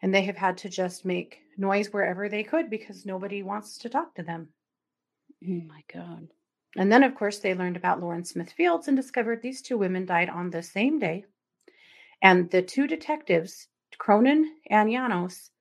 And 0.01 0.13
they 0.13 0.23
have 0.23 0.37
had 0.37 0.57
to 0.59 0.69
just 0.69 1.05
make 1.05 1.39
noise 1.57 1.91
wherever 1.91 2.29
they 2.29 2.43
could 2.43 2.69
because 2.69 3.05
nobody 3.05 3.43
wants 3.43 3.77
to 3.79 3.89
talk 3.89 4.15
to 4.15 4.23
them. 4.23 4.49
Oh 5.43 5.61
my 5.67 5.83
God. 5.93 6.27
And 6.77 6.91
then, 6.91 7.03
of 7.03 7.15
course, 7.15 7.39
they 7.39 7.55
learned 7.55 7.77
about 7.77 7.99
Lauren 7.99 8.23
Smith 8.23 8.51
Fields 8.51 8.87
and 8.87 8.95
discovered 8.95 9.41
these 9.41 9.61
two 9.61 9.77
women 9.77 10.05
died 10.05 10.29
on 10.29 10.49
the 10.49 10.61
same 10.61 10.99
day. 10.99 11.25
And 12.21 12.49
the 12.51 12.61
two 12.61 12.85
detectives, 12.85 13.67
Cronin 13.97 14.55
and 14.69 14.91
Janos, 14.91 15.51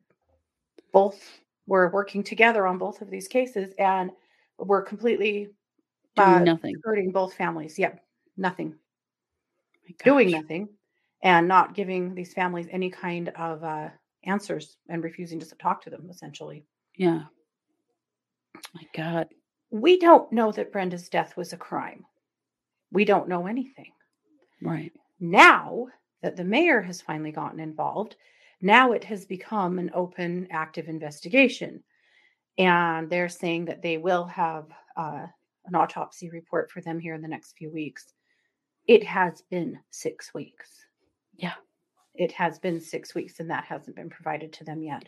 both 0.93 1.41
were 1.67 1.91
working 1.91 2.23
together 2.23 2.67
on 2.67 2.79
both 2.79 3.01
of 3.01 3.11
these 3.11 3.29
cases 3.29 3.73
and 3.79 4.11
were 4.59 4.83
completely 4.83 5.51
Doing 6.17 6.29
uh, 6.29 6.39
nothing. 6.41 6.75
hurting 6.83 7.13
both 7.13 7.35
families. 7.35 7.79
Yep, 7.79 8.01
nothing, 8.37 8.75
doing 10.03 10.31
nothing, 10.31 10.69
and 11.23 11.47
not 11.47 11.75
giving 11.75 12.15
these 12.15 12.35
families 12.35 12.67
any 12.71 12.91
kind 12.91 13.29
of 13.31 13.63
uh, 13.63 13.89
answers 14.25 14.77
and 14.89 15.05
refusing 15.05 15.39
to 15.39 15.47
talk 15.57 15.83
to 15.83 15.91
them, 15.91 16.09
essentially. 16.11 16.65
Yeah. 16.97 17.25
My 18.75 18.83
God. 18.95 19.29
We 19.71 19.99
don't 19.99 20.33
know 20.33 20.53
that 20.53 20.73
Brenda's 20.73 21.09
death 21.09 21.37
was 21.37 21.53
a 21.53 21.59
crime. 21.59 22.05
We 22.91 23.05
don't 23.05 23.29
know 23.29 23.47
anything. 23.47 23.93
Right. 24.63 24.93
Now 25.21 25.87
that 26.23 26.37
the 26.37 26.45
mayor 26.45 26.81
has 26.83 27.01
finally 27.01 27.33
gotten 27.33 27.61
involved, 27.61 28.17
now 28.61 28.93
it 28.93 29.05
has 29.05 29.25
become 29.25 29.79
an 29.79 29.91
open, 29.95 30.49
active 30.51 30.89
investigation. 30.89 31.83
And 32.57 33.09
they're 33.09 33.29
saying 33.29 33.67
that 33.67 33.83
they 33.83 33.99
will 33.99 34.25
have 34.25 34.67
uh, 34.97 35.27
an 35.67 35.75
autopsy 35.75 36.29
report 36.31 36.71
for 36.71 36.81
them 36.81 36.99
here 36.99 37.15
in 37.15 37.23
the 37.23 37.29
next 37.29 37.57
few 37.57 37.71
weeks. 37.71 38.13
It 38.87 39.05
has 39.05 39.43
been 39.51 39.79
six 39.91 40.33
weeks. 40.35 40.71
Yeah. 41.37 41.55
It 42.15 42.33
has 42.33 42.59
been 42.59 42.81
six 42.81 43.15
weeks, 43.15 43.39
and 43.39 43.49
that 43.51 43.65
hasn't 43.65 43.95
been 43.95 44.11
provided 44.11 44.53
to 44.55 44.65
them 44.65 44.83
yet. 44.83 45.05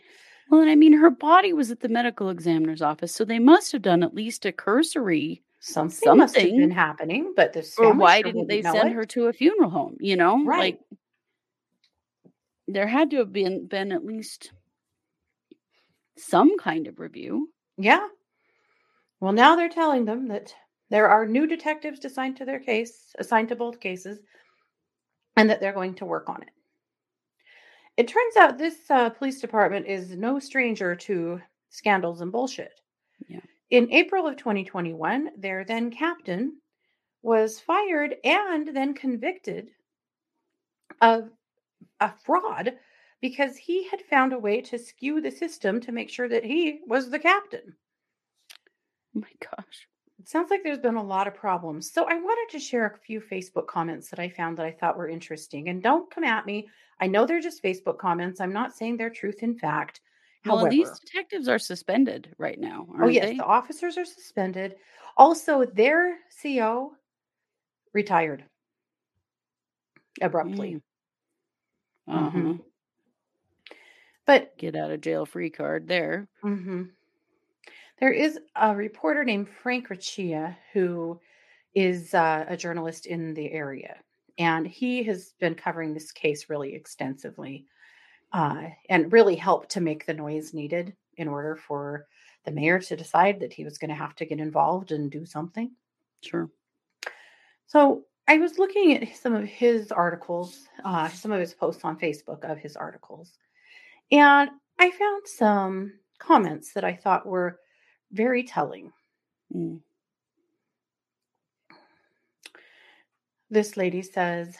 Well, 0.51 0.59
and 0.59 0.69
I 0.69 0.75
mean, 0.75 0.91
her 0.91 1.09
body 1.09 1.53
was 1.53 1.71
at 1.71 1.79
the 1.79 1.87
medical 1.87 2.29
examiner's 2.29 2.81
office, 2.81 3.15
so 3.15 3.23
they 3.23 3.39
must 3.39 3.71
have 3.71 3.81
done 3.81 4.03
at 4.03 4.13
least 4.13 4.45
a 4.45 4.51
cursory 4.51 5.41
Something, 5.61 6.17
must 6.17 6.35
have 6.35 6.49
been 6.49 6.71
happening, 6.71 7.33
but 7.37 7.53
this 7.53 7.77
Or 7.77 7.93
why 7.93 8.21
didn't 8.21 8.47
they 8.47 8.61
send 8.61 8.89
it. 8.89 8.93
her 8.93 9.05
to 9.05 9.27
a 9.27 9.33
funeral 9.33 9.69
home? 9.69 9.95
You 10.01 10.17
know, 10.17 10.43
Right. 10.43 10.77
like 10.77 10.79
there 12.67 12.87
had 12.87 13.11
to 13.11 13.17
have 13.17 13.31
been 13.31 13.67
been 13.67 13.93
at 13.93 14.03
least 14.03 14.51
some 16.17 16.57
kind 16.57 16.87
of 16.87 16.99
review. 16.99 17.49
Yeah. 17.77 18.05
Well, 19.21 19.31
now 19.33 19.55
they're 19.55 19.69
telling 19.69 20.03
them 20.03 20.27
that 20.29 20.53
there 20.89 21.07
are 21.07 21.25
new 21.25 21.47
detectives 21.47 22.03
assigned 22.03 22.35
to 22.37 22.45
their 22.45 22.59
case, 22.59 23.13
assigned 23.17 23.49
to 23.49 23.55
both 23.55 23.79
cases, 23.79 24.19
and 25.37 25.49
that 25.49 25.61
they're 25.61 25.71
going 25.71 25.93
to 25.95 26.05
work 26.05 26.27
on 26.27 26.41
it. 26.41 26.49
It 27.97 28.07
turns 28.07 28.37
out 28.37 28.57
this 28.57 28.89
uh, 28.89 29.09
police 29.09 29.39
department 29.41 29.87
is 29.87 30.15
no 30.15 30.39
stranger 30.39 30.95
to 30.95 31.41
scandals 31.69 32.21
and 32.21 32.31
bullshit. 32.31 32.79
Yeah. 33.27 33.41
In 33.69 33.91
April 33.91 34.27
of 34.27 34.37
2021, 34.37 35.31
their 35.37 35.63
then 35.63 35.91
captain 35.91 36.57
was 37.21 37.59
fired 37.59 38.15
and 38.23 38.75
then 38.75 38.93
convicted 38.93 39.71
of 41.01 41.29
a 41.99 42.11
fraud 42.23 42.73
because 43.21 43.55
he 43.55 43.87
had 43.87 44.01
found 44.01 44.33
a 44.33 44.39
way 44.39 44.61
to 44.61 44.79
skew 44.79 45.21
the 45.21 45.31
system 45.31 45.79
to 45.81 45.91
make 45.91 46.09
sure 46.09 46.27
that 46.27 46.43
he 46.43 46.79
was 46.87 47.09
the 47.09 47.19
captain. 47.19 47.75
Oh 49.15 49.19
my 49.19 49.31
gosh. 49.39 49.87
It 50.21 50.29
sounds 50.29 50.51
like 50.51 50.61
there's 50.63 50.77
been 50.77 50.97
a 50.97 51.03
lot 51.03 51.27
of 51.27 51.33
problems. 51.33 51.91
So 51.91 52.03
I 52.05 52.13
wanted 52.13 52.51
to 52.51 52.59
share 52.59 52.85
a 52.85 52.95
few 52.99 53.19
Facebook 53.19 53.65
comments 53.65 54.09
that 54.11 54.19
I 54.19 54.29
found 54.29 54.55
that 54.57 54.67
I 54.67 54.71
thought 54.71 54.95
were 54.95 55.09
interesting. 55.09 55.67
And 55.67 55.81
don't 55.81 56.11
come 56.11 56.23
at 56.23 56.45
me. 56.45 56.69
I 56.99 57.07
know 57.07 57.25
they're 57.25 57.39
just 57.41 57.63
Facebook 57.63 57.97
comments. 57.97 58.39
I'm 58.39 58.53
not 58.53 58.75
saying 58.75 58.97
they're 58.97 59.09
truth 59.09 59.41
in 59.41 59.57
fact. 59.57 60.01
Well, 60.45 60.57
However, 60.57 60.69
these 60.69 60.91
detectives 60.99 61.47
are 61.47 61.57
suspended 61.57 62.35
right 62.37 62.59
now, 62.59 62.85
aren't 62.91 63.03
oh 63.03 63.07
yes, 63.07 63.29
they? 63.29 63.37
the 63.37 63.43
officers 63.43 63.97
are 63.97 64.05
suspended. 64.05 64.75
Also, 65.17 65.65
their 65.65 66.19
CO 66.41 66.91
retired 67.93 68.45
abruptly. 70.21 70.75
Mm. 70.75 70.81
Uh-huh. 72.07 72.39
Mhm. 72.39 72.59
But 74.27 74.55
Get 74.59 74.75
out 74.75 74.91
of 74.91 75.01
jail 75.01 75.25
free 75.25 75.49
card 75.49 75.87
there. 75.87 76.27
hmm 76.43 76.83
There 78.01 78.11
is 78.11 78.39
a 78.55 78.75
reporter 78.75 79.23
named 79.23 79.47
Frank 79.47 79.89
Riccia 79.89 80.57
who 80.73 81.19
is 81.75 82.15
uh, 82.15 82.45
a 82.47 82.57
journalist 82.57 83.05
in 83.05 83.35
the 83.35 83.51
area, 83.51 83.95
and 84.39 84.65
he 84.65 85.03
has 85.03 85.35
been 85.39 85.53
covering 85.53 85.93
this 85.93 86.11
case 86.11 86.49
really 86.49 86.73
extensively, 86.73 87.67
uh, 88.33 88.63
and 88.89 89.13
really 89.13 89.35
helped 89.35 89.69
to 89.69 89.81
make 89.81 90.07
the 90.07 90.15
noise 90.15 90.51
needed 90.51 90.95
in 91.17 91.27
order 91.27 91.55
for 91.55 92.07
the 92.43 92.51
mayor 92.51 92.79
to 92.79 92.95
decide 92.95 93.39
that 93.39 93.53
he 93.53 93.63
was 93.63 93.77
going 93.77 93.89
to 93.89 93.95
have 93.95 94.15
to 94.15 94.25
get 94.25 94.39
involved 94.39 94.91
and 94.91 95.11
do 95.11 95.23
something. 95.23 95.69
Sure. 96.21 96.49
So 97.67 98.05
I 98.27 98.37
was 98.37 98.57
looking 98.57 98.97
at 98.97 99.15
some 99.15 99.35
of 99.35 99.43
his 99.43 99.91
articles, 99.91 100.67
uh, 100.83 101.07
some 101.09 101.31
of 101.31 101.39
his 101.39 101.53
posts 101.53 101.85
on 101.85 101.99
Facebook 101.99 102.49
of 102.49 102.57
his 102.57 102.75
articles, 102.75 103.37
and 104.11 104.49
I 104.79 104.89
found 104.89 105.27
some 105.27 105.93
comments 106.17 106.73
that 106.73 106.83
I 106.83 106.95
thought 106.95 107.27
were 107.27 107.59
very 108.11 108.43
telling. 108.43 108.91
Mm. 109.55 109.81
This 113.49 113.75
lady 113.75 114.01
says, 114.01 114.57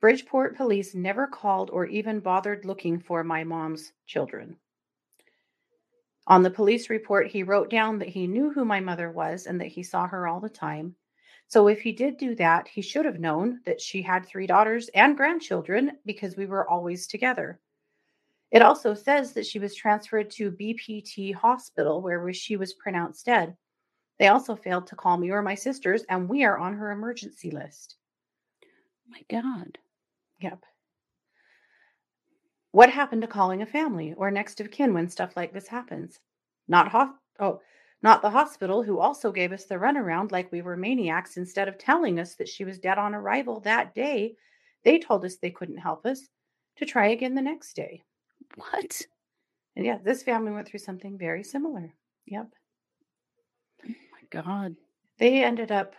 Bridgeport 0.00 0.56
police 0.56 0.94
never 0.94 1.26
called 1.26 1.70
or 1.70 1.86
even 1.86 2.20
bothered 2.20 2.64
looking 2.64 3.00
for 3.00 3.24
my 3.24 3.44
mom's 3.44 3.92
children. 4.06 4.56
On 6.28 6.42
the 6.42 6.50
police 6.50 6.88
report, 6.90 7.26
he 7.26 7.42
wrote 7.42 7.70
down 7.70 7.98
that 7.98 8.08
he 8.08 8.26
knew 8.26 8.50
who 8.50 8.64
my 8.64 8.80
mother 8.80 9.10
was 9.10 9.46
and 9.46 9.60
that 9.60 9.68
he 9.68 9.82
saw 9.82 10.06
her 10.06 10.28
all 10.28 10.40
the 10.40 10.48
time. 10.48 10.94
So 11.48 11.68
if 11.68 11.80
he 11.80 11.92
did 11.92 12.18
do 12.18 12.34
that, 12.34 12.68
he 12.68 12.82
should 12.82 13.06
have 13.06 13.18
known 13.18 13.60
that 13.64 13.80
she 13.80 14.02
had 14.02 14.26
three 14.26 14.46
daughters 14.46 14.88
and 14.94 15.16
grandchildren 15.16 15.92
because 16.04 16.36
we 16.36 16.44
were 16.44 16.68
always 16.68 17.06
together. 17.06 17.58
It 18.50 18.62
also 18.62 18.94
says 18.94 19.32
that 19.34 19.46
she 19.46 19.58
was 19.58 19.74
transferred 19.74 20.30
to 20.32 20.50
BPT 20.50 21.34
Hospital 21.34 22.00
where 22.00 22.32
she 22.32 22.56
was 22.56 22.72
pronounced 22.74 23.26
dead. 23.26 23.56
They 24.18 24.28
also 24.28 24.56
failed 24.56 24.86
to 24.88 24.96
call 24.96 25.16
me 25.16 25.30
or 25.30 25.42
my 25.42 25.54
sisters, 25.54 26.02
and 26.08 26.28
we 26.28 26.44
are 26.44 26.58
on 26.58 26.74
her 26.74 26.90
emergency 26.90 27.50
list. 27.50 27.96
My 29.08 29.22
God. 29.30 29.78
Yep. 30.40 30.64
What 32.72 32.90
happened 32.90 33.22
to 33.22 33.28
calling 33.28 33.62
a 33.62 33.66
family 33.66 34.14
or 34.14 34.30
next 34.30 34.60
of 34.60 34.70
kin 34.70 34.92
when 34.94 35.08
stuff 35.08 35.36
like 35.36 35.52
this 35.52 35.68
happens? 35.68 36.20
Not 36.68 36.88
ho- 36.88 37.14
oh, 37.38 37.60
not 38.02 38.22
the 38.22 38.30
hospital 38.30 38.82
who 38.82 38.98
also 38.98 39.32
gave 39.32 39.52
us 39.52 39.64
the 39.64 39.76
runaround 39.76 40.32
like 40.32 40.52
we 40.52 40.62
were 40.62 40.76
maniacs 40.76 41.36
instead 41.36 41.68
of 41.68 41.78
telling 41.78 42.20
us 42.20 42.34
that 42.36 42.48
she 42.48 42.64
was 42.64 42.78
dead 42.78 42.98
on 42.98 43.14
arrival 43.14 43.60
that 43.60 43.94
day. 43.94 44.36
They 44.84 44.98
told 44.98 45.24
us 45.24 45.36
they 45.36 45.50
couldn't 45.50 45.78
help 45.78 46.06
us 46.06 46.28
to 46.76 46.86
try 46.86 47.08
again 47.08 47.34
the 47.34 47.42
next 47.42 47.74
day. 47.74 48.04
What? 48.56 49.02
And 49.76 49.86
yeah, 49.86 49.98
this 50.02 50.22
family 50.22 50.52
went 50.52 50.66
through 50.66 50.80
something 50.80 51.16
very 51.16 51.44
similar. 51.44 51.94
Yep. 52.26 52.48
My 53.84 53.94
God. 54.30 54.76
They 55.18 55.44
ended 55.44 55.72
up 55.72 55.94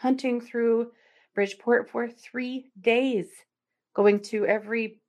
hunting 0.00 0.40
through 0.40 0.92
Bridgeport 1.34 1.88
for 1.90 2.08
three 2.08 2.70
days, 2.80 3.28
going 3.94 4.20
to 4.20 4.46
every 4.46 5.00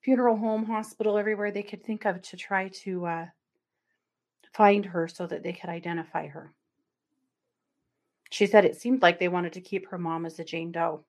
funeral 0.00 0.36
home, 0.36 0.64
hospital, 0.64 1.18
everywhere 1.18 1.50
they 1.50 1.62
could 1.62 1.84
think 1.84 2.06
of 2.06 2.22
to 2.22 2.36
try 2.36 2.68
to 2.68 3.06
uh, 3.06 3.26
find 4.52 4.86
her 4.86 5.08
so 5.08 5.26
that 5.26 5.42
they 5.42 5.52
could 5.52 5.68
identify 5.68 6.26
her. 6.26 6.52
She 8.30 8.46
said 8.46 8.64
it 8.64 8.76
seemed 8.76 9.02
like 9.02 9.18
they 9.18 9.28
wanted 9.28 9.52
to 9.54 9.60
keep 9.60 9.88
her 9.88 9.98
mom 9.98 10.26
as 10.26 10.38
a 10.38 10.44
Jane 10.44 10.72
Doe. 10.72 11.04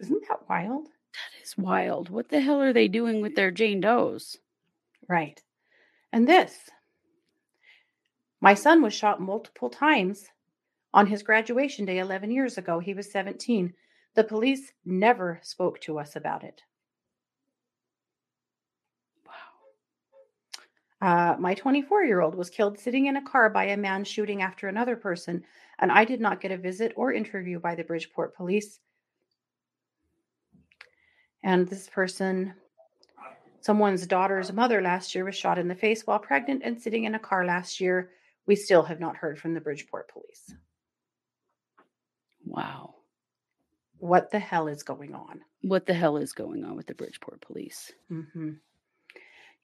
Isn't 0.00 0.22
that 0.28 0.48
wild? 0.48 0.88
That 1.12 1.42
is 1.42 1.58
wild. 1.58 2.10
What 2.10 2.28
the 2.28 2.40
hell 2.40 2.60
are 2.60 2.72
they 2.72 2.88
doing 2.88 3.20
with 3.20 3.34
their 3.34 3.50
Jane 3.50 3.80
Does? 3.80 4.38
Right. 5.08 5.42
And 6.12 6.28
this 6.28 6.70
my 8.40 8.54
son 8.54 8.82
was 8.82 8.94
shot 8.94 9.20
multiple 9.20 9.68
times 9.68 10.26
on 10.94 11.06
his 11.06 11.22
graduation 11.22 11.84
day 11.84 11.98
11 11.98 12.30
years 12.30 12.56
ago. 12.56 12.78
He 12.78 12.94
was 12.94 13.12
17. 13.12 13.74
The 14.14 14.24
police 14.24 14.72
never 14.84 15.40
spoke 15.42 15.80
to 15.82 15.98
us 15.98 16.16
about 16.16 16.42
it. 16.42 16.62
Wow. 19.26 21.06
Uh, 21.06 21.36
my 21.38 21.54
24 21.54 22.04
year 22.04 22.20
old 22.20 22.34
was 22.34 22.50
killed 22.50 22.78
sitting 22.78 23.06
in 23.06 23.16
a 23.16 23.24
car 23.24 23.50
by 23.50 23.64
a 23.64 23.76
man 23.76 24.04
shooting 24.04 24.42
after 24.42 24.68
another 24.68 24.96
person, 24.96 25.44
and 25.78 25.92
I 25.92 26.04
did 26.04 26.20
not 26.20 26.40
get 26.40 26.50
a 26.50 26.56
visit 26.56 26.92
or 26.96 27.12
interview 27.12 27.60
by 27.60 27.74
the 27.74 27.84
Bridgeport 27.84 28.34
police. 28.34 28.80
And 31.42 31.68
this 31.68 31.88
person, 31.88 32.54
someone's 33.60 34.06
daughter's 34.06 34.52
mother 34.52 34.82
last 34.82 35.14
year 35.14 35.24
was 35.24 35.36
shot 35.36 35.58
in 35.58 35.68
the 35.68 35.74
face 35.74 36.06
while 36.06 36.18
pregnant 36.18 36.62
and 36.64 36.80
sitting 36.80 37.04
in 37.04 37.14
a 37.14 37.18
car 37.18 37.44
last 37.44 37.80
year. 37.80 38.10
We 38.46 38.56
still 38.56 38.82
have 38.82 39.00
not 39.00 39.16
heard 39.16 39.38
from 39.38 39.54
the 39.54 39.60
Bridgeport 39.60 40.10
police. 40.12 40.54
Wow. 42.44 42.94
What 43.98 44.30
the 44.30 44.38
hell 44.38 44.66
is 44.68 44.82
going 44.82 45.14
on? 45.14 45.40
What 45.62 45.86
the 45.86 45.94
hell 45.94 46.16
is 46.16 46.32
going 46.32 46.64
on 46.64 46.76
with 46.76 46.86
the 46.86 46.94
Bridgeport 46.94 47.40
police? 47.42 47.92
hmm 48.08 48.52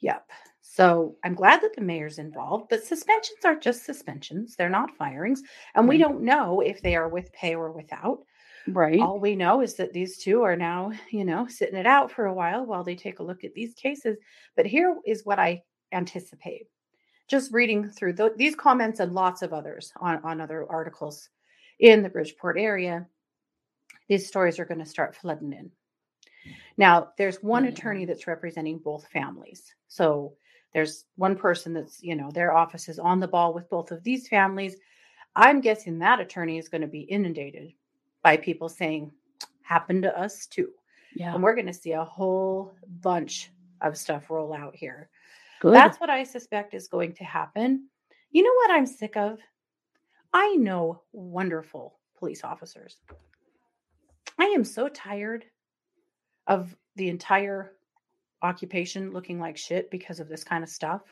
Yep. 0.01 0.29
So 0.61 1.17
I'm 1.25 1.35
glad 1.35 1.63
that 1.63 1.75
the 1.75 1.81
mayor's 1.81 2.19
involved, 2.19 2.67
but 2.69 2.85
suspensions 2.85 3.45
are 3.45 3.57
just 3.57 3.87
suspensions. 3.87 4.55
They're 4.55 4.69
not 4.69 4.95
firings. 4.97 5.43
And 5.75 5.89
we 5.89 5.97
don't 5.97 6.21
know 6.21 6.61
if 6.61 6.83
they 6.83 6.97
are 6.97 7.09
with 7.09 7.33
pay 7.33 7.55
or 7.55 7.73
without. 7.73 8.19
Right. 8.69 9.01
All 9.01 9.21
we 9.21 9.37
know 9.37 9.61
is 9.61 9.75
that 9.75 9.93
these 9.93 10.19
two 10.19 10.43
are 10.43 10.57
now, 10.57 10.91
you 11.11 11.25
know, 11.25 11.47
sitting 11.47 11.77
it 11.77 11.87
out 11.87 12.11
for 12.11 12.27
a 12.27 12.35
while 12.35 12.67
while 12.67 12.83
they 12.83 12.97
take 12.97 13.21
a 13.21 13.23
look 13.23 13.45
at 13.45 13.55
these 13.55 13.75
cases. 13.75 14.17
But 14.57 14.67
here 14.67 14.97
is 15.07 15.25
what 15.25 15.39
I 15.39 15.63
anticipate. 15.93 16.67
Just 17.29 17.53
reading 17.53 17.91
through 17.91 18.15
these 18.37 18.55
comments 18.55 19.01
and 19.01 19.13
lots 19.13 19.43
of 19.43 19.53
others 19.53 19.93
on, 20.01 20.21
on 20.25 20.41
other 20.41 20.67
articles 20.71 21.29
in 21.81 22.03
the 22.03 22.09
Bridgeport 22.09 22.57
area, 22.59 23.07
these 24.09 24.27
stories 24.27 24.59
are 24.59 24.65
going 24.65 24.81
to 24.81 24.87
start 24.87 25.17
flooding 25.17 25.53
in. 25.53 25.71
Now, 26.77 27.13
there's 27.19 27.43
one 27.43 27.65
Yeah. 27.65 27.71
attorney 27.71 28.05
that's 28.05 28.27
representing 28.27 28.79
both 28.79 29.09
families. 29.09 29.75
So 29.89 30.37
there's 30.73 31.07
one 31.17 31.37
person 31.37 31.73
that's, 31.73 32.03
you 32.03 32.15
know, 32.15 32.31
their 32.31 32.53
office 32.53 32.89
is 32.89 32.99
on 32.99 33.19
the 33.19 33.29
ball 33.29 33.55
with 33.55 33.69
both 33.71 33.91
of 33.91 34.03
these 34.05 34.29
families. 34.29 34.77
I'm 35.35 35.61
guessing 35.61 35.99
that 35.99 36.21
attorney 36.21 36.59
is 36.59 36.69
going 36.69 36.83
to 36.83 36.87
be 36.87 37.01
inundated 37.01 37.73
by 38.27 38.37
people 38.37 38.69
saying, 38.69 39.13
happened 39.63 40.03
to 40.03 40.19
us 40.19 40.49
too. 40.49 40.71
Yeah. 41.15 41.33
And 41.33 41.45
we're 41.45 41.55
going 41.55 41.69
to 41.69 41.73
see 41.73 41.93
a 41.93 42.03
whole 42.03 42.75
bunch 43.01 43.53
of 43.83 43.97
stuff 43.97 44.31
roll 44.31 44.53
out 44.53 44.75
here. 44.75 45.09
Good. 45.61 45.73
That's 45.73 46.01
what 46.01 46.11
I 46.11 46.25
suspect 46.25 46.75
is 46.75 46.89
going 46.89 47.13
to 47.13 47.25
happen. 47.25 47.89
You 48.33 48.43
know 48.43 48.53
what 48.53 48.73
I'm 48.73 48.85
sick 48.85 49.17
of? 49.17 49.39
I 50.33 50.57
know 50.57 51.03
wonderful 51.13 52.01
police 52.19 52.43
officers. 52.43 52.97
I 54.41 54.47
am 54.47 54.65
so 54.65 54.89
tired 54.89 55.45
of 56.49 56.75
the 56.97 57.09
entire 57.09 57.75
occupation 58.43 59.13
looking 59.13 59.39
like 59.39 59.57
shit 59.57 59.89
because 59.89 60.19
of 60.19 60.29
this 60.29 60.43
kind 60.43 60.65
of 60.65 60.69
stuff. 60.69 61.03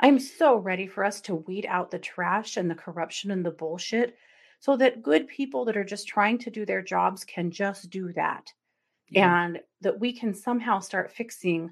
I'm 0.00 0.18
so 0.18 0.56
ready 0.56 0.86
for 0.86 1.04
us 1.04 1.22
to 1.22 1.36
weed 1.36 1.64
out 1.66 1.90
the 1.90 1.98
trash 1.98 2.58
and 2.58 2.70
the 2.70 2.74
corruption 2.74 3.30
and 3.30 3.42
the 3.42 3.50
bullshit 3.50 4.18
so 4.60 4.76
that 4.76 5.02
good 5.02 5.28
people 5.28 5.64
that 5.66 5.76
are 5.76 5.84
just 5.84 6.08
trying 6.08 6.38
to 6.38 6.50
do 6.50 6.66
their 6.66 6.82
jobs 6.82 7.24
can 7.24 7.50
just 7.50 7.90
do 7.90 8.12
that. 8.14 8.52
Yeah. 9.08 9.30
And 9.30 9.60
that 9.82 10.00
we 10.00 10.12
can 10.12 10.34
somehow 10.34 10.80
start 10.80 11.12
fixing 11.12 11.70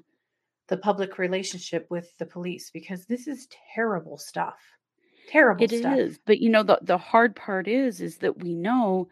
the 0.67 0.77
public 0.77 1.17
relationship 1.17 1.87
with 1.89 2.17
the 2.17 2.25
police 2.25 2.71
because 2.71 3.05
this 3.05 3.27
is 3.27 3.47
terrible 3.75 4.17
stuff. 4.17 4.59
Terrible 5.27 5.65
It 5.65 5.73
stuff. 5.73 5.99
is. 5.99 6.19
But 6.25 6.39
you 6.39 6.49
know, 6.49 6.63
the 6.63 6.79
the 6.81 6.97
hard 6.97 7.35
part 7.35 7.67
is 7.67 8.01
is 8.01 8.17
that 8.17 8.39
we 8.39 8.53
know 8.53 9.09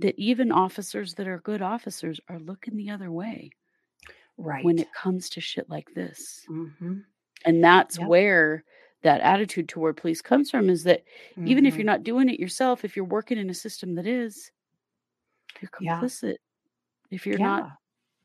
that 0.00 0.18
even 0.18 0.52
officers 0.52 1.14
that 1.14 1.28
are 1.28 1.38
good 1.40 1.62
officers 1.62 2.20
are 2.28 2.38
looking 2.40 2.76
the 2.76 2.90
other 2.90 3.10
way 3.12 3.50
Right. 4.36 4.64
when 4.64 4.78
it 4.78 4.92
comes 4.92 5.28
to 5.30 5.40
shit 5.40 5.68
like 5.68 5.92
this. 5.94 6.48
hmm 6.48 7.04
And 7.44 7.62
that's 7.62 7.98
Yep. 7.98 8.08
where 8.08 8.64
that 9.04 9.20
attitude 9.20 9.68
toward 9.68 9.96
police 9.96 10.20
comes 10.20 10.50
from 10.50 10.68
is 10.68 10.82
that 10.84 11.04
even 11.46 11.66
if 11.66 11.76
you're 11.78 11.86
not 11.86 12.02
doing 12.02 12.28
it 12.28 12.40
yourself, 12.40 12.84
if 12.84 12.96
you're 12.96 13.04
working 13.04 13.38
in 13.38 13.50
a 13.50 13.54
system 13.54 13.94
that 13.94 14.06
is, 14.06 14.50
you're 15.60 15.70
Yeah. 15.78 16.00
complicit. 16.00 16.36
If 17.10 17.26
you're 17.26 17.38
yeah. 17.38 17.46
not 17.46 17.70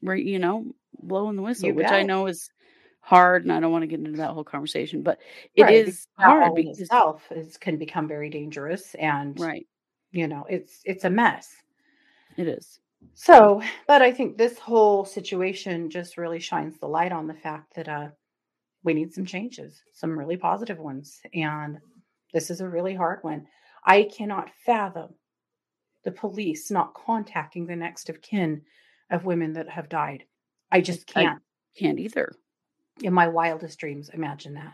right, 0.01 0.23
you 0.23 0.39
know, 0.39 0.65
blowing 1.03 1.35
the 1.35 1.41
whistle, 1.41 1.69
You 1.69 1.75
which 1.75 1.91
I 1.91 2.01
know 2.03 2.27
is 2.27 2.49
hard, 3.01 3.43
and 3.43 3.51
I 3.51 3.59
don't 3.59 3.71
want 3.71 3.83
to 3.83 3.87
get 3.87 3.99
into 3.99 4.17
that 4.17 4.31
whole 4.31 4.43
conversation, 4.43 5.03
but 5.03 5.19
it 5.55 5.63
Right. 5.63 5.87
is 5.87 6.07
hard 6.17 6.55
because 6.55 6.79
itself 6.79 7.31
is 7.31 7.57
can 7.57 7.77
become 7.77 8.07
very 8.07 8.29
dangerous 8.29 8.95
and 8.95 9.37
right, 9.39 9.67
you 10.11 10.27
know 10.27 10.45
it's 10.49 10.81
it's 10.85 11.03
a 11.03 11.09
mess. 11.09 11.55
it 12.37 12.47
is. 12.47 12.79
So, 13.13 13.61
but 13.87 14.01
I 14.01 14.11
think 14.11 14.37
this 14.37 14.57
whole 14.57 15.03
situation 15.05 15.89
just 15.89 16.17
really 16.17 16.39
shines 16.39 16.79
the 16.79 16.87
light 16.87 17.11
on 17.11 17.27
the 17.27 17.33
fact 17.33 17.75
that 17.75 17.89
uh 17.89 18.09
we 18.83 18.93
need 18.93 19.13
some 19.13 19.25
changes, 19.25 19.81
some 19.93 20.17
really 20.17 20.37
positive 20.37 20.79
ones. 20.79 21.19
And 21.33 21.79
this 22.33 22.49
is 22.49 22.61
a 22.61 22.69
really 22.69 22.95
hard 22.95 23.19
one. 23.23 23.47
I 23.85 24.03
cannot 24.03 24.51
fathom 24.65 25.15
the 26.03 26.11
police 26.11 26.71
not 26.71 26.93
contacting 26.93 27.65
the 27.65 27.75
next 27.75 28.09
of 28.09 28.21
kin 28.21 28.63
of 29.09 29.25
women 29.25 29.53
that 29.53 29.69
have 29.69 29.89
died. 29.89 30.23
I 30.71 30.81
just 30.81 31.07
can't, 31.07 31.41
can't 31.77 31.99
either. 31.99 32.31
in 33.01 33.13
my 33.13 33.27
wildest 33.27 33.79
dreams, 33.79 34.09
imagine 34.09 34.53
that. 34.53 34.73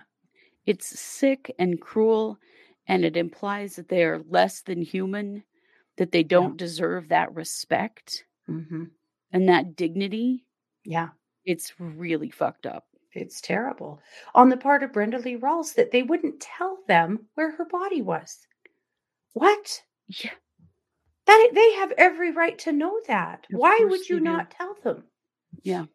It's 0.66 1.00
sick 1.00 1.54
and 1.60 1.80
cruel, 1.80 2.38
and 2.88 3.06
it 3.06 3.16
implies 3.18 3.76
that 3.76 3.90
they 3.90 4.04
are 4.04 4.20
less 4.20 4.62
than 4.62 4.82
human, 4.82 5.44
that 5.98 6.12
they 6.12 6.24
don't 6.24 6.58
deserve 6.58 7.10
that 7.10 7.34
respect 7.34 8.26
hmm 8.46 8.86
and 9.32 9.50
that 9.50 9.76
dignity. 9.76 10.46
Yeah, 10.86 11.10
It's 11.46 11.74
really 11.80 12.30
fucked 12.30 12.66
up. 12.66 12.86
It's 13.16 13.42
terrible. 13.42 14.00
On 14.34 14.50
the 14.50 14.58
part 14.58 14.84
of 14.84 14.94
Brenda 14.94 15.18
Lee 15.20 15.38
Rawls, 15.38 15.74
that 15.76 15.92
they 15.92 16.04
wouldn't 16.04 16.40
tell 16.40 16.80
them 16.88 17.26
where 17.36 17.52
her 17.52 17.66
body 17.66 18.02
was. 18.02 18.46
What? 19.34 19.82
Yeah, 20.08 20.32
That 21.26 21.50
they 21.54 21.74
have 21.74 21.92
every 21.98 22.32
right 22.32 22.58
to 22.60 22.72
know 22.72 23.00
that. 23.08 23.46
Of 23.52 23.60
Why 23.60 23.78
would 23.82 24.08
you 24.08 24.16
they 24.16 24.26
do. 24.26 24.32
not 24.32 24.52
tell 24.52 24.76
them? 24.84 25.04
yeah. 25.64 25.86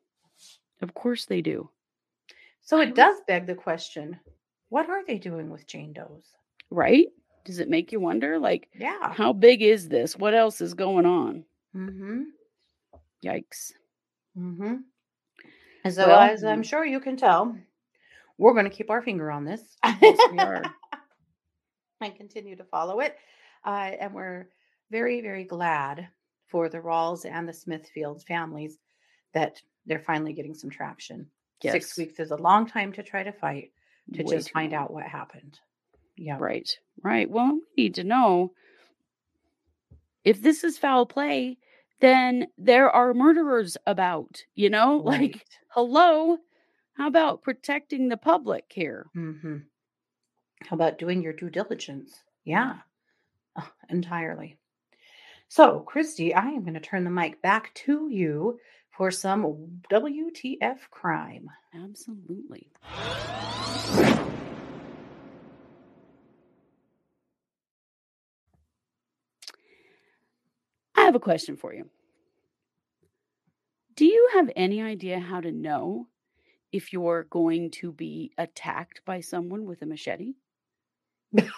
Of 0.82 0.94
course 0.94 1.26
they 1.26 1.42
do. 1.42 1.68
So 2.62 2.80
it 2.80 2.94
does 2.94 3.20
beg 3.26 3.46
the 3.46 3.54
question: 3.54 4.18
What 4.70 4.88
are 4.88 5.04
they 5.04 5.18
doing 5.18 5.50
with 5.50 5.66
Jane 5.66 5.92
Doe's? 5.92 6.24
Right? 6.70 7.08
Does 7.44 7.58
it 7.58 7.68
make 7.68 7.92
you 7.92 8.00
wonder, 8.00 8.38
like, 8.38 8.68
Yeah. 8.74 9.12
how 9.12 9.32
big 9.32 9.60
is 9.62 9.88
this? 9.88 10.16
What 10.16 10.34
else 10.34 10.60
is 10.60 10.72
going 10.74 11.04
on? 11.06 11.44
Mm-hmm. 11.76 12.22
Yikes. 13.24 13.72
Mm-hmm. 14.38 14.76
And 15.84 15.94
so, 15.94 16.06
Well, 16.06 16.20
as 16.20 16.44
I'm 16.44 16.62
sure 16.62 16.84
you 16.84 17.00
can 17.00 17.16
tell, 17.16 17.56
we're 18.38 18.52
going 18.52 18.64
to 18.68 18.70
keep 18.70 18.90
our 18.90 19.02
finger 19.02 19.30
on 19.30 19.44
this. 19.44 19.62
yes, 20.02 20.18
we 20.32 20.38
are. 20.38 20.62
and 22.00 22.16
continue 22.16 22.56
to 22.56 22.64
follow 22.64 23.00
it. 23.00 23.16
Uh, 23.64 23.90
and 24.00 24.14
we're 24.14 24.48
very, 24.90 25.20
very 25.20 25.44
glad 25.44 26.08
for 26.46 26.68
the 26.68 26.78
Rawls 26.78 27.24
and 27.24 27.48
the 27.48 27.52
Smith-Fields 27.52 28.24
families 28.24 28.78
that 29.34 29.60
they're 29.86 29.98
finally 30.00 30.32
getting 30.32 30.54
some 30.54 30.70
traction. 30.70 31.26
Yes. 31.62 31.72
Six 31.72 31.98
weeks 31.98 32.20
is 32.20 32.30
a 32.30 32.36
long 32.36 32.66
time 32.66 32.92
to 32.94 33.02
try 33.02 33.22
to 33.22 33.32
fight 33.32 33.70
to 34.14 34.22
Way 34.22 34.36
just 34.36 34.50
find 34.50 34.72
long. 34.72 34.82
out 34.82 34.92
what 34.92 35.04
happened. 35.04 35.58
Yeah. 36.16 36.36
Right. 36.38 36.68
Right. 37.02 37.30
Well, 37.30 37.52
we 37.76 37.84
need 37.84 37.94
to 37.96 38.04
know 38.04 38.52
if 40.24 40.42
this 40.42 40.64
is 40.64 40.78
foul 40.78 41.06
play, 41.06 41.58
then 42.00 42.46
there 42.58 42.90
are 42.90 43.14
murderers 43.14 43.76
about, 43.86 44.44
you 44.54 44.70
know? 44.70 44.96
Like, 45.04 45.44
hello? 45.68 46.38
How 46.94 47.06
about 47.08 47.42
protecting 47.42 48.08
the 48.08 48.16
public 48.16 48.64
here? 48.68 49.06
hmm 49.14 49.58
How 50.62 50.74
about 50.74 50.98
doing 50.98 51.22
your 51.22 51.32
due 51.32 51.50
diligence? 51.50 52.22
Yeah, 52.44 52.76
uh, 53.56 53.62
entirely. 53.88 54.56
So, 55.48 55.80
Christy, 55.80 56.32
I 56.34 56.46
am 56.46 56.62
going 56.62 56.74
to 56.74 56.80
turn 56.80 57.04
the 57.04 57.10
mic 57.10 57.42
back 57.42 57.74
to 57.86 58.08
you 58.08 58.60
for 58.96 59.10
some 59.10 59.80
WTF 59.90 60.88
crime. 60.90 61.48
Absolutely. 61.74 62.70
Have 71.10 71.16
a 71.16 71.20
question 71.20 71.56
for 71.56 71.74
you. 71.74 71.90
Do 73.96 74.04
you 74.04 74.30
have 74.34 74.48
any 74.54 74.80
idea 74.80 75.18
how 75.18 75.40
to 75.40 75.50
know 75.50 76.06
if 76.70 76.92
you're 76.92 77.24
going 77.24 77.72
to 77.72 77.90
be 77.90 78.32
attacked 78.38 79.00
by 79.04 79.20
someone 79.20 79.64
with 79.64 79.82
a 79.82 79.86
machete? 79.86 80.34
I'm 81.36 81.48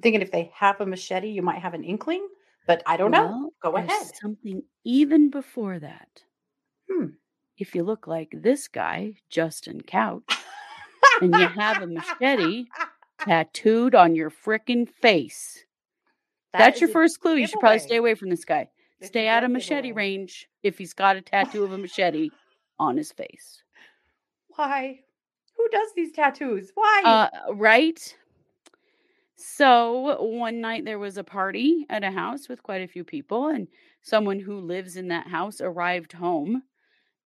thinking 0.00 0.22
if 0.22 0.32
they 0.32 0.50
have 0.54 0.80
a 0.80 0.86
machete, 0.86 1.28
you 1.28 1.42
might 1.42 1.60
have 1.60 1.74
an 1.74 1.84
inkling, 1.84 2.26
but 2.66 2.82
I 2.86 2.96
don't 2.96 3.10
know. 3.10 3.50
Go 3.62 3.76
ahead. 3.76 4.06
Something 4.14 4.62
even 4.84 5.28
before 5.28 5.78
that. 5.78 6.22
Hmm. 6.90 7.08
If 7.58 7.74
you 7.74 7.82
look 7.82 8.06
like 8.06 8.32
this 8.32 8.68
guy, 8.68 9.14
Justin 9.28 9.82
Couch, 9.82 10.32
and 11.20 11.34
you 11.34 11.46
have 11.46 11.82
a 11.82 11.86
machete 11.86 12.64
tattooed 13.20 13.94
on 13.94 14.14
your 14.14 14.30
frickin' 14.30 14.88
face, 14.88 15.64
That 16.52 16.58
that's 16.58 16.80
your 16.80 16.90
first 16.90 17.20
clue. 17.20 17.36
You 17.36 17.46
should 17.46 17.60
probably 17.60 17.78
stay 17.78 17.96
away 17.96 18.14
from 18.14 18.30
this 18.30 18.44
guy. 18.44 18.68
A 19.00 19.06
Stay 19.06 19.28
out 19.28 19.44
of 19.44 19.50
machete 19.50 19.88
giveaway. 19.88 20.02
range 20.02 20.48
if 20.62 20.78
he's 20.78 20.94
got 20.94 21.16
a 21.16 21.20
tattoo 21.22 21.64
of 21.64 21.72
a 21.72 21.78
machete 21.78 22.30
on 22.78 22.96
his 22.96 23.12
face. 23.12 23.62
Why? 24.48 25.00
Who 25.56 25.68
does 25.70 25.88
these 25.94 26.12
tattoos? 26.12 26.70
Why? 26.74 27.02
Uh, 27.04 27.54
right? 27.54 28.16
So 29.36 30.20
one 30.22 30.60
night 30.60 30.84
there 30.84 30.98
was 30.98 31.16
a 31.16 31.24
party 31.24 31.86
at 31.88 32.02
a 32.02 32.10
house 32.10 32.48
with 32.48 32.62
quite 32.62 32.82
a 32.82 32.88
few 32.88 33.04
people, 33.04 33.48
and 33.48 33.68
someone 34.02 34.40
who 34.40 34.58
lives 34.60 34.96
in 34.96 35.08
that 35.08 35.28
house 35.28 35.60
arrived 35.60 36.12
home 36.12 36.62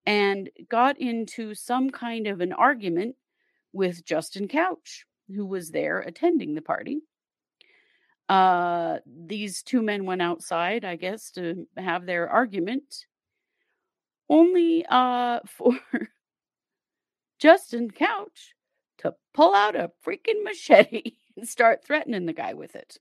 and 0.05 0.49
got 0.69 0.99
into 0.99 1.55
some 1.55 1.89
kind 1.89 2.27
of 2.27 2.41
an 2.41 2.53
argument 2.53 3.15
with 3.71 4.05
Justin 4.05 4.47
Couch, 4.47 5.05
who 5.35 5.45
was 5.45 5.71
there 5.71 5.99
attending 6.01 6.53
the 6.53 6.61
party. 6.61 7.01
Uh, 8.29 8.99
these 9.05 9.63
two 9.63 9.81
men 9.81 10.05
went 10.05 10.21
outside, 10.21 10.85
I 10.85 10.95
guess, 10.95 11.31
to 11.31 11.67
have 11.77 12.05
their 12.05 12.29
argument. 12.29 13.05
Only 14.29 14.85
uh 14.89 15.39
for 15.47 15.79
Justin 17.37 17.91
Couch 17.91 18.55
to 18.97 19.15
pull 19.35 19.53
out 19.53 19.75
a 19.75 19.91
freaking 20.03 20.43
machete 20.43 21.17
and 21.37 21.47
start 21.47 21.83
threatening 21.85 22.25
the 22.25 22.33
guy 22.33 22.55
with 22.55 22.75
it. 22.75 22.97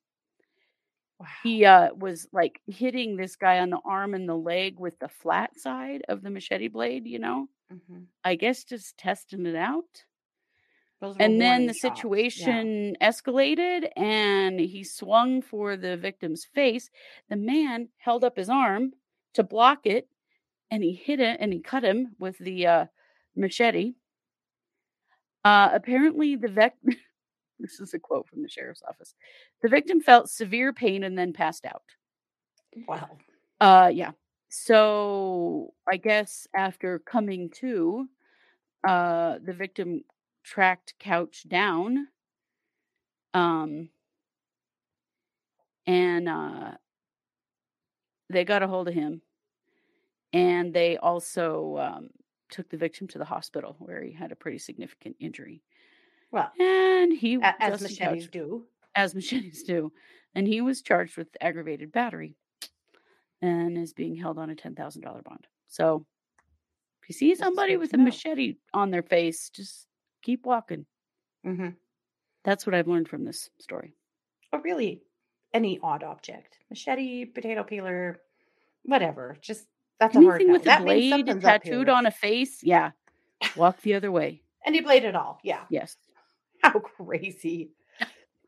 wow. 1.18 1.27
He 1.43 1.64
uh 1.64 1.93
was 1.95 2.29
like 2.33 2.61
hitting 2.66 3.16
this 3.16 3.37
guy 3.37 3.59
on 3.61 3.70
the 3.70 3.81
arm 3.85 4.14
and 4.14 4.29
the 4.29 4.37
leg 4.37 4.79
with 4.79 4.99
the 4.99 5.09
flat 5.09 5.59
side 5.59 6.03
of 6.09 6.23
the 6.23 6.31
machete 6.31 6.68
blade, 6.68 7.07
you 7.07 7.18
know? 7.18 7.49
Mhm. 7.73 8.07
I 8.25 8.37
guess 8.37 8.64
just 8.64 8.99
testing 8.99 9.47
it 9.47 9.57
out. 9.57 10.05
And 11.19 11.41
then 11.41 11.67
the 11.67 11.75
shots. 11.75 11.85
Yeah. 11.85 11.95
situation 11.95 12.97
escalated 13.01 13.89
and 13.97 14.61
he 14.61 14.85
swung 14.85 15.43
for 15.43 15.77
the 15.77 15.97
victim's 15.97 16.45
face. 16.45 16.91
The 17.29 17.37
man 17.37 17.89
held 17.99 18.25
up 18.25 18.37
his 18.37 18.49
arm 18.49 18.93
to 19.35 19.43
block 19.43 19.87
it 19.87 20.09
and 20.71 20.83
he 20.83 20.93
hit 20.93 21.21
it 21.21 21.39
and 21.41 21.53
he 21.53 21.61
cut 21.61 21.85
him 21.85 22.15
with 22.19 22.39
the 22.39 22.67
uh, 22.67 22.87
machete. 23.37 23.95
Uh, 25.45 25.71
apparently, 25.73 26.37
the 26.37 26.49
vec- 26.49 26.77
This 27.59 27.79
is 27.79 27.95
a 27.95 27.99
quote 27.99 28.29
from 28.29 28.43
the 28.43 28.49
sheriff's 28.49 28.83
office. 28.89 29.15
The 29.63 29.69
victim 29.69 30.01
felt 30.01 30.29
severe 30.29 30.73
pain 30.73 31.05
and 31.05 31.17
then 31.17 31.33
passed 31.33 31.65
out. 31.65 31.85
Wow. 32.89 33.11
Uh, 33.61 33.91
yeah. 33.93 34.11
So 34.49 35.73
I 35.91 35.97
guess 35.97 36.49
after 36.57 36.99
coming 36.99 37.51
to, 37.61 38.09
uh, 38.87 39.39
the 39.45 39.53
victim 39.53 40.03
tracked 40.43 40.95
Couch 40.99 41.49
down. 41.49 42.09
Um, 43.34 43.90
and 45.86 46.28
uh, 46.28 46.72
they 48.28 48.45
got 48.45 48.62
a 48.62 48.66
hold 48.68 48.88
of 48.88 48.95
him, 48.95 49.22
and 50.32 50.72
they 50.74 50.97
also 50.97 51.76
um, 51.78 52.11
took 52.51 52.68
the 52.70 52.76
victim 52.76 53.07
to 53.09 53.18
the 53.18 53.24
hospital 53.24 53.76
where 53.78 54.03
he 54.03 54.12
had 54.12 54.32
a 54.32 54.36
pretty 54.36 54.59
significant 54.59 55.16
injury. 55.20 55.62
Well, 56.30 56.51
And 56.59 57.12
he, 57.12 57.36
as 57.36 57.80
machetes 57.82 58.28
do. 58.28 58.66
as 58.95 59.14
machetes 59.14 59.62
do, 59.64 59.93
and 60.34 60.47
he 60.47 60.61
was 60.61 60.82
charged 60.82 61.16
with 61.16 61.28
aggravated 61.40 61.93
battery, 61.93 62.36
and 63.40 63.76
is 63.76 63.93
being 63.93 64.16
held 64.16 64.38
on 64.38 64.51
a 64.51 64.55
ten 64.55 64.74
thousand 64.74 65.03
dollar 65.03 65.22
bond. 65.22 65.47
So, 65.68 66.07
if 67.03 67.09
you 67.09 67.14
see 67.14 67.34
somebody 67.34 67.76
with 67.76 67.93
a 67.95 67.99
machete 67.99 68.57
on 68.72 68.90
their 68.90 69.03
face, 69.03 69.51
just 69.51 69.86
keep 70.23 70.47
walking. 70.47 70.87
hmm 71.45 71.70
That's 72.45 72.66
what 72.66 72.75
I've 72.75 72.89
learned 72.89 73.09
from 73.09 73.25
this 73.25 73.51
story. 73.59 73.95
Or 74.53 74.61
really, 74.62 75.03
any 75.55 75.79
odd 75.83 76.03
object, 76.03 76.59
machete, 76.70 77.25
potato 77.27 77.62
peeler, 77.64 78.20
whatever. 78.85 79.37
Just 79.41 79.66
that's 79.99 80.16
a 80.16 80.20
hard 80.20 80.35
Anything 80.43 80.49
no. 80.49 80.53
with 80.55 80.62
a 80.62 80.64
That 80.66 80.83
blade 80.83 81.41
tattooed 81.41 81.89
on 81.89 82.07
a 82.07 82.11
face, 82.11 82.62
yeah, 82.62 82.91
walk 83.57 83.81
the 83.83 83.95
other 83.95 84.11
way. 84.11 84.43
Any 84.66 84.81
blade 84.81 85.05
at 85.05 85.16
all. 85.16 85.39
Yeah. 85.43 85.62
Yes. 85.70 85.97
How 86.62 86.79
crazy. 86.79 87.70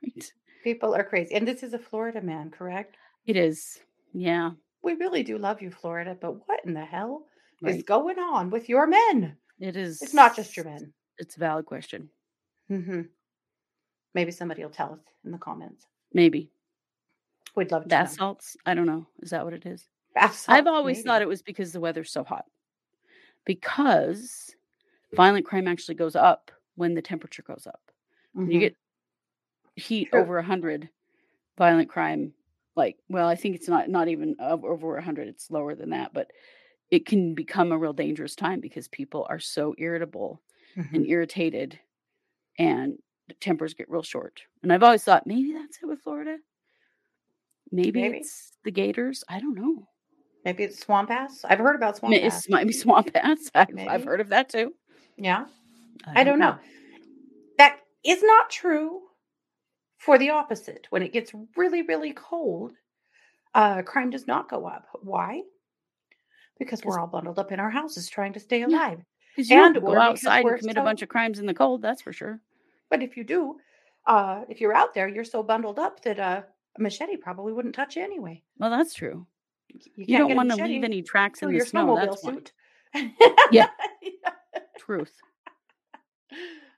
Right. 0.02 0.32
People 0.62 0.94
are 0.94 1.04
crazy. 1.04 1.34
And 1.34 1.46
this 1.46 1.62
is 1.62 1.74
a 1.74 1.78
Florida 1.78 2.20
man, 2.22 2.50
correct? 2.50 2.96
It 3.26 3.36
is. 3.36 3.80
Yeah. 4.12 4.52
We 4.82 4.94
really 4.94 5.22
do 5.22 5.38
love 5.38 5.60
you, 5.62 5.70
Florida, 5.70 6.16
but 6.20 6.46
what 6.48 6.60
in 6.64 6.74
the 6.74 6.84
hell 6.84 7.26
is 7.66 7.82
going 7.82 8.18
on 8.18 8.50
with 8.50 8.68
your 8.68 8.86
men? 8.86 9.36
It 9.58 9.76
is. 9.76 10.02
It's 10.02 10.14
not 10.14 10.36
just 10.36 10.56
your 10.56 10.66
men. 10.66 10.92
It's 11.18 11.36
a 11.36 11.40
valid 11.40 11.66
question. 11.66 12.10
hmm 12.68 13.02
Maybe 14.14 14.30
somebody 14.30 14.62
will 14.62 14.70
tell 14.70 14.92
us 14.92 15.00
in 15.24 15.32
the 15.32 15.38
comments. 15.38 15.86
Maybe. 16.12 16.50
We'd 17.56 17.72
love 17.72 17.82
to 17.82 17.88
Bath 17.88 18.10
know. 18.10 18.16
salts? 18.16 18.56
I 18.64 18.74
don't 18.74 18.86
know. 18.86 19.06
Is 19.22 19.30
that 19.30 19.44
what 19.44 19.54
it 19.54 19.66
is? 19.66 19.88
Bath 20.14 20.44
I've 20.48 20.64
salts, 20.64 20.68
always 20.68 21.02
thought 21.02 21.22
it 21.22 21.28
was 21.28 21.42
because 21.42 21.72
the 21.72 21.80
weather's 21.80 22.12
so 22.12 22.22
hot. 22.22 22.44
Because 23.44 24.54
violent 25.14 25.44
crime 25.46 25.66
actually 25.68 25.96
goes 25.96 26.16
up 26.16 26.50
when 26.76 26.94
the 26.94 27.02
temperature 27.02 27.42
goes 27.42 27.66
up. 27.66 27.80
When 28.32 28.50
you 28.50 28.60
get 28.60 28.76
heat 29.76 30.10
True. 30.10 30.20
over 30.20 30.36
100, 30.36 30.88
violent 31.58 31.88
crime, 31.88 32.32
like, 32.76 32.96
well, 33.08 33.28
I 33.28 33.34
think 33.36 33.56
it's 33.56 33.68
not 33.68 33.88
not 33.88 34.08
even 34.08 34.36
over 34.40 34.94
100, 34.94 35.28
it's 35.28 35.50
lower 35.50 35.74
than 35.74 35.90
that, 35.90 36.12
but 36.14 36.30
it 36.90 37.06
can 37.06 37.34
become 37.34 37.72
a 37.72 37.78
real 37.78 37.92
dangerous 37.92 38.34
time 38.36 38.60
because 38.60 38.88
people 38.88 39.26
are 39.28 39.40
so 39.40 39.74
irritable 39.78 40.40
And 40.76 41.06
irritated 41.06 41.78
and 42.58 42.98
the 43.28 43.34
tempers 43.34 43.74
get 43.74 43.90
real 43.90 44.02
short. 44.02 44.40
And 44.62 44.72
I've 44.72 44.82
always 44.82 45.02
thought 45.04 45.26
maybe 45.26 45.52
that's 45.52 45.78
it 45.82 45.86
with 45.86 46.00
Florida. 46.02 46.36
Maybe, 47.72 48.02
Maybe. 48.02 48.18
it's 48.18 48.52
the 48.64 48.70
gators. 48.70 49.24
I 49.28 49.40
don't 49.40 49.54
know. 49.54 49.88
Maybe 50.44 50.64
it's 50.64 50.80
swamp 50.80 51.10
ass. 51.10 51.44
I've 51.48 51.58
heard 51.58 51.74
about 51.76 51.96
swamp 51.96 52.10
May- 52.14 52.22
ass. 52.22 52.48
Might 52.48 52.66
be 52.66 52.72
swamp 52.72 53.10
ass. 53.14 53.50
I've, 53.54 53.68
I've 53.88 54.04
heard 54.04 54.20
of 54.20 54.28
that 54.28 54.48
too. 54.50 54.74
Yeah. 55.16 55.46
I 56.06 56.22
don't 56.24 56.38
know. 56.38 56.56
That 57.58 57.78
is 58.04 58.22
not 58.22 58.50
true 58.50 59.00
for 59.98 60.18
the 60.18 60.30
opposite. 60.30 60.86
When 60.90 61.02
it 61.02 61.12
gets 61.12 61.32
really, 61.56 61.82
really 61.82 62.12
cold, 62.12 62.72
uh, 63.54 63.82
crime 63.82 64.10
does 64.10 64.26
not 64.26 64.50
go 64.50 64.66
up. 64.66 64.86
Why? 65.02 65.42
Because 66.58 66.84
we're 66.84 67.00
all 67.00 67.06
bundled 67.06 67.38
up 67.38 67.50
in 67.52 67.58
our 67.60 67.70
houses 67.70 68.08
trying 68.08 68.34
to 68.34 68.40
stay 68.40 68.62
alive. 68.62 68.98
You 68.98 69.04
and 69.36 69.80
go 69.80 69.98
outside 69.98 70.44
and 70.44 70.58
commit 70.58 70.76
a 70.76 70.82
bunch 70.82 71.02
of 71.02 71.08
crimes 71.08 71.38
in 71.38 71.46
the 71.46 71.54
cold. 71.54 71.82
That's 71.82 72.02
for 72.02 72.12
sure. 72.12 72.40
But 72.90 73.02
if 73.02 73.16
you 73.16 73.24
do, 73.24 73.56
uh, 74.06 74.42
if 74.48 74.60
you're 74.60 74.74
out 74.74 74.94
there, 74.94 75.08
you're 75.08 75.24
so 75.24 75.42
bundled 75.42 75.78
up 75.78 76.02
that 76.02 76.18
uh, 76.18 76.42
a 76.78 76.82
machete 76.82 77.16
probably 77.16 77.52
wouldn't 77.52 77.74
touch 77.74 77.96
you 77.96 78.02
anyway. 78.02 78.42
Well, 78.58 78.70
that's 78.70 78.94
true. 78.94 79.26
You, 79.68 79.80
You, 79.96 80.18
don't 80.18 80.36
want 80.36 80.50
to 80.50 80.56
leave 80.64 80.84
any 80.84 81.02
tracks 81.02 81.42
in 81.42 81.48
the 81.48 81.56
your 81.56 81.66
snow. 81.66 81.96
That's 81.96 82.22
suit. 82.22 82.52
Yeah. 83.50 83.68
Truth. 84.78 85.12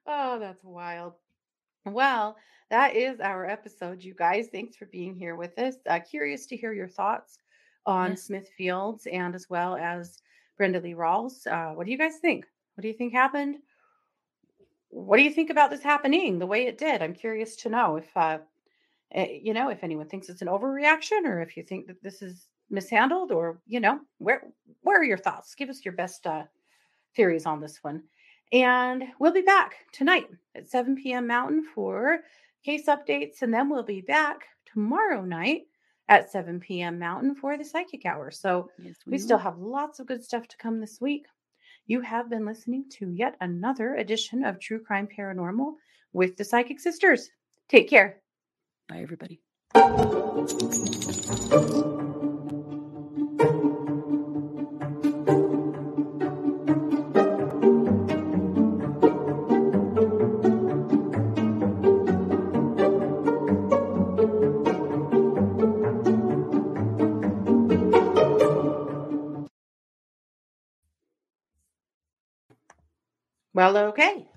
oh, 0.06 0.38
that's 0.38 0.62
wild. 0.64 1.14
Well, 1.84 2.36
that 2.70 2.96
is 2.96 3.20
our 3.20 3.46
episode, 3.48 4.02
you 4.02 4.14
guys. 4.14 4.48
Thanks 4.50 4.76
for 4.76 4.86
being 4.86 5.14
here 5.14 5.36
with 5.36 5.58
us. 5.58 5.76
Uh, 5.88 6.00
curious 6.00 6.46
to 6.46 6.56
hear 6.56 6.72
your 6.72 6.88
thoughts 6.88 7.38
on 7.84 8.10
Yes. 8.10 8.22
Smith 8.22 8.48
Fields 8.56 9.06
and 9.10 9.34
as 9.34 9.48
well 9.48 9.76
as 9.76 10.18
Brenda 10.56 10.80
Lee 10.80 10.94
Rawls. 10.94 11.46
Uh, 11.46 11.74
what 11.74 11.86
do 11.86 11.92
you 11.92 11.98
guys 11.98 12.16
think? 12.16 12.46
What 12.74 12.82
do 12.82 12.88
you 12.88 12.94
think 12.94 13.12
happened? 13.12 13.56
What 14.88 15.16
do 15.16 15.22
you 15.22 15.30
think 15.30 15.50
about 15.50 15.70
this 15.70 15.82
happening 15.82 16.38
the 16.38 16.46
way 16.46 16.66
it 16.66 16.78
did? 16.78 17.02
I'm 17.02 17.14
curious 17.14 17.56
to 17.56 17.68
know 17.68 17.96
if, 17.96 18.16
uh, 18.16 18.38
eh, 19.12 19.38
you 19.42 19.52
know, 19.52 19.68
if 19.68 19.82
anyone 19.82 20.08
thinks 20.08 20.28
it's 20.28 20.42
an 20.42 20.48
overreaction 20.48 21.24
or 21.24 21.40
if 21.40 21.56
you 21.56 21.62
think 21.62 21.86
that 21.86 22.02
this 22.02 22.22
is 22.22 22.48
mishandled 22.70 23.32
or, 23.32 23.60
you 23.66 23.80
know, 23.80 24.00
where 24.18 24.48
where 24.82 25.00
are 25.00 25.04
your 25.04 25.18
thoughts? 25.18 25.54
Give 25.54 25.68
us 25.68 25.84
your 25.84 25.94
best 25.94 26.26
uh, 26.26 26.44
theories 27.14 27.46
on 27.46 27.60
this 27.60 27.82
one. 27.82 28.02
And 28.52 29.04
we'll 29.18 29.32
be 29.32 29.42
back 29.42 29.86
tonight 29.92 30.28
at 30.54 30.68
7 30.68 30.96
p.m. 30.96 31.26
Mountain 31.26 31.66
for 31.74 32.20
case 32.64 32.86
updates. 32.86 33.42
And 33.42 33.52
then 33.52 33.68
we'll 33.68 33.82
be 33.82 34.02
back 34.02 34.44
tomorrow 34.72 35.22
night 35.22 35.62
at 36.08 36.30
7 36.30 36.60
p.m. 36.60 36.98
Mountain 36.98 37.34
for 37.34 37.56
the 37.56 37.64
psychic 37.64 38.06
hour. 38.06 38.30
So 38.30 38.70
Yes, 38.78 38.94
we 39.06 39.18
still 39.18 39.38
have 39.38 39.58
lots 39.58 39.98
of 39.98 40.06
good 40.06 40.22
stuff 40.24 40.46
to 40.48 40.56
come 40.56 40.80
this 40.80 40.98
week. 41.00 41.26
You 41.86 42.00
have 42.00 42.28
been 42.28 42.44
listening 42.44 42.84
to 42.98 43.10
yet 43.10 43.36
another 43.40 43.94
edition 43.94 44.44
of 44.44 44.58
True 44.58 44.80
Crime 44.80 45.08
Paranormal 45.16 45.74
with 46.12 46.36
the 46.36 46.44
Psychic 46.44 46.80
Sisters. 46.80 47.28
Take 47.68 47.88
care. 47.88 48.20
Bye, 48.88 49.00
everybody. 49.02 49.40
Well, 73.56 73.76
okay. 73.88 74.28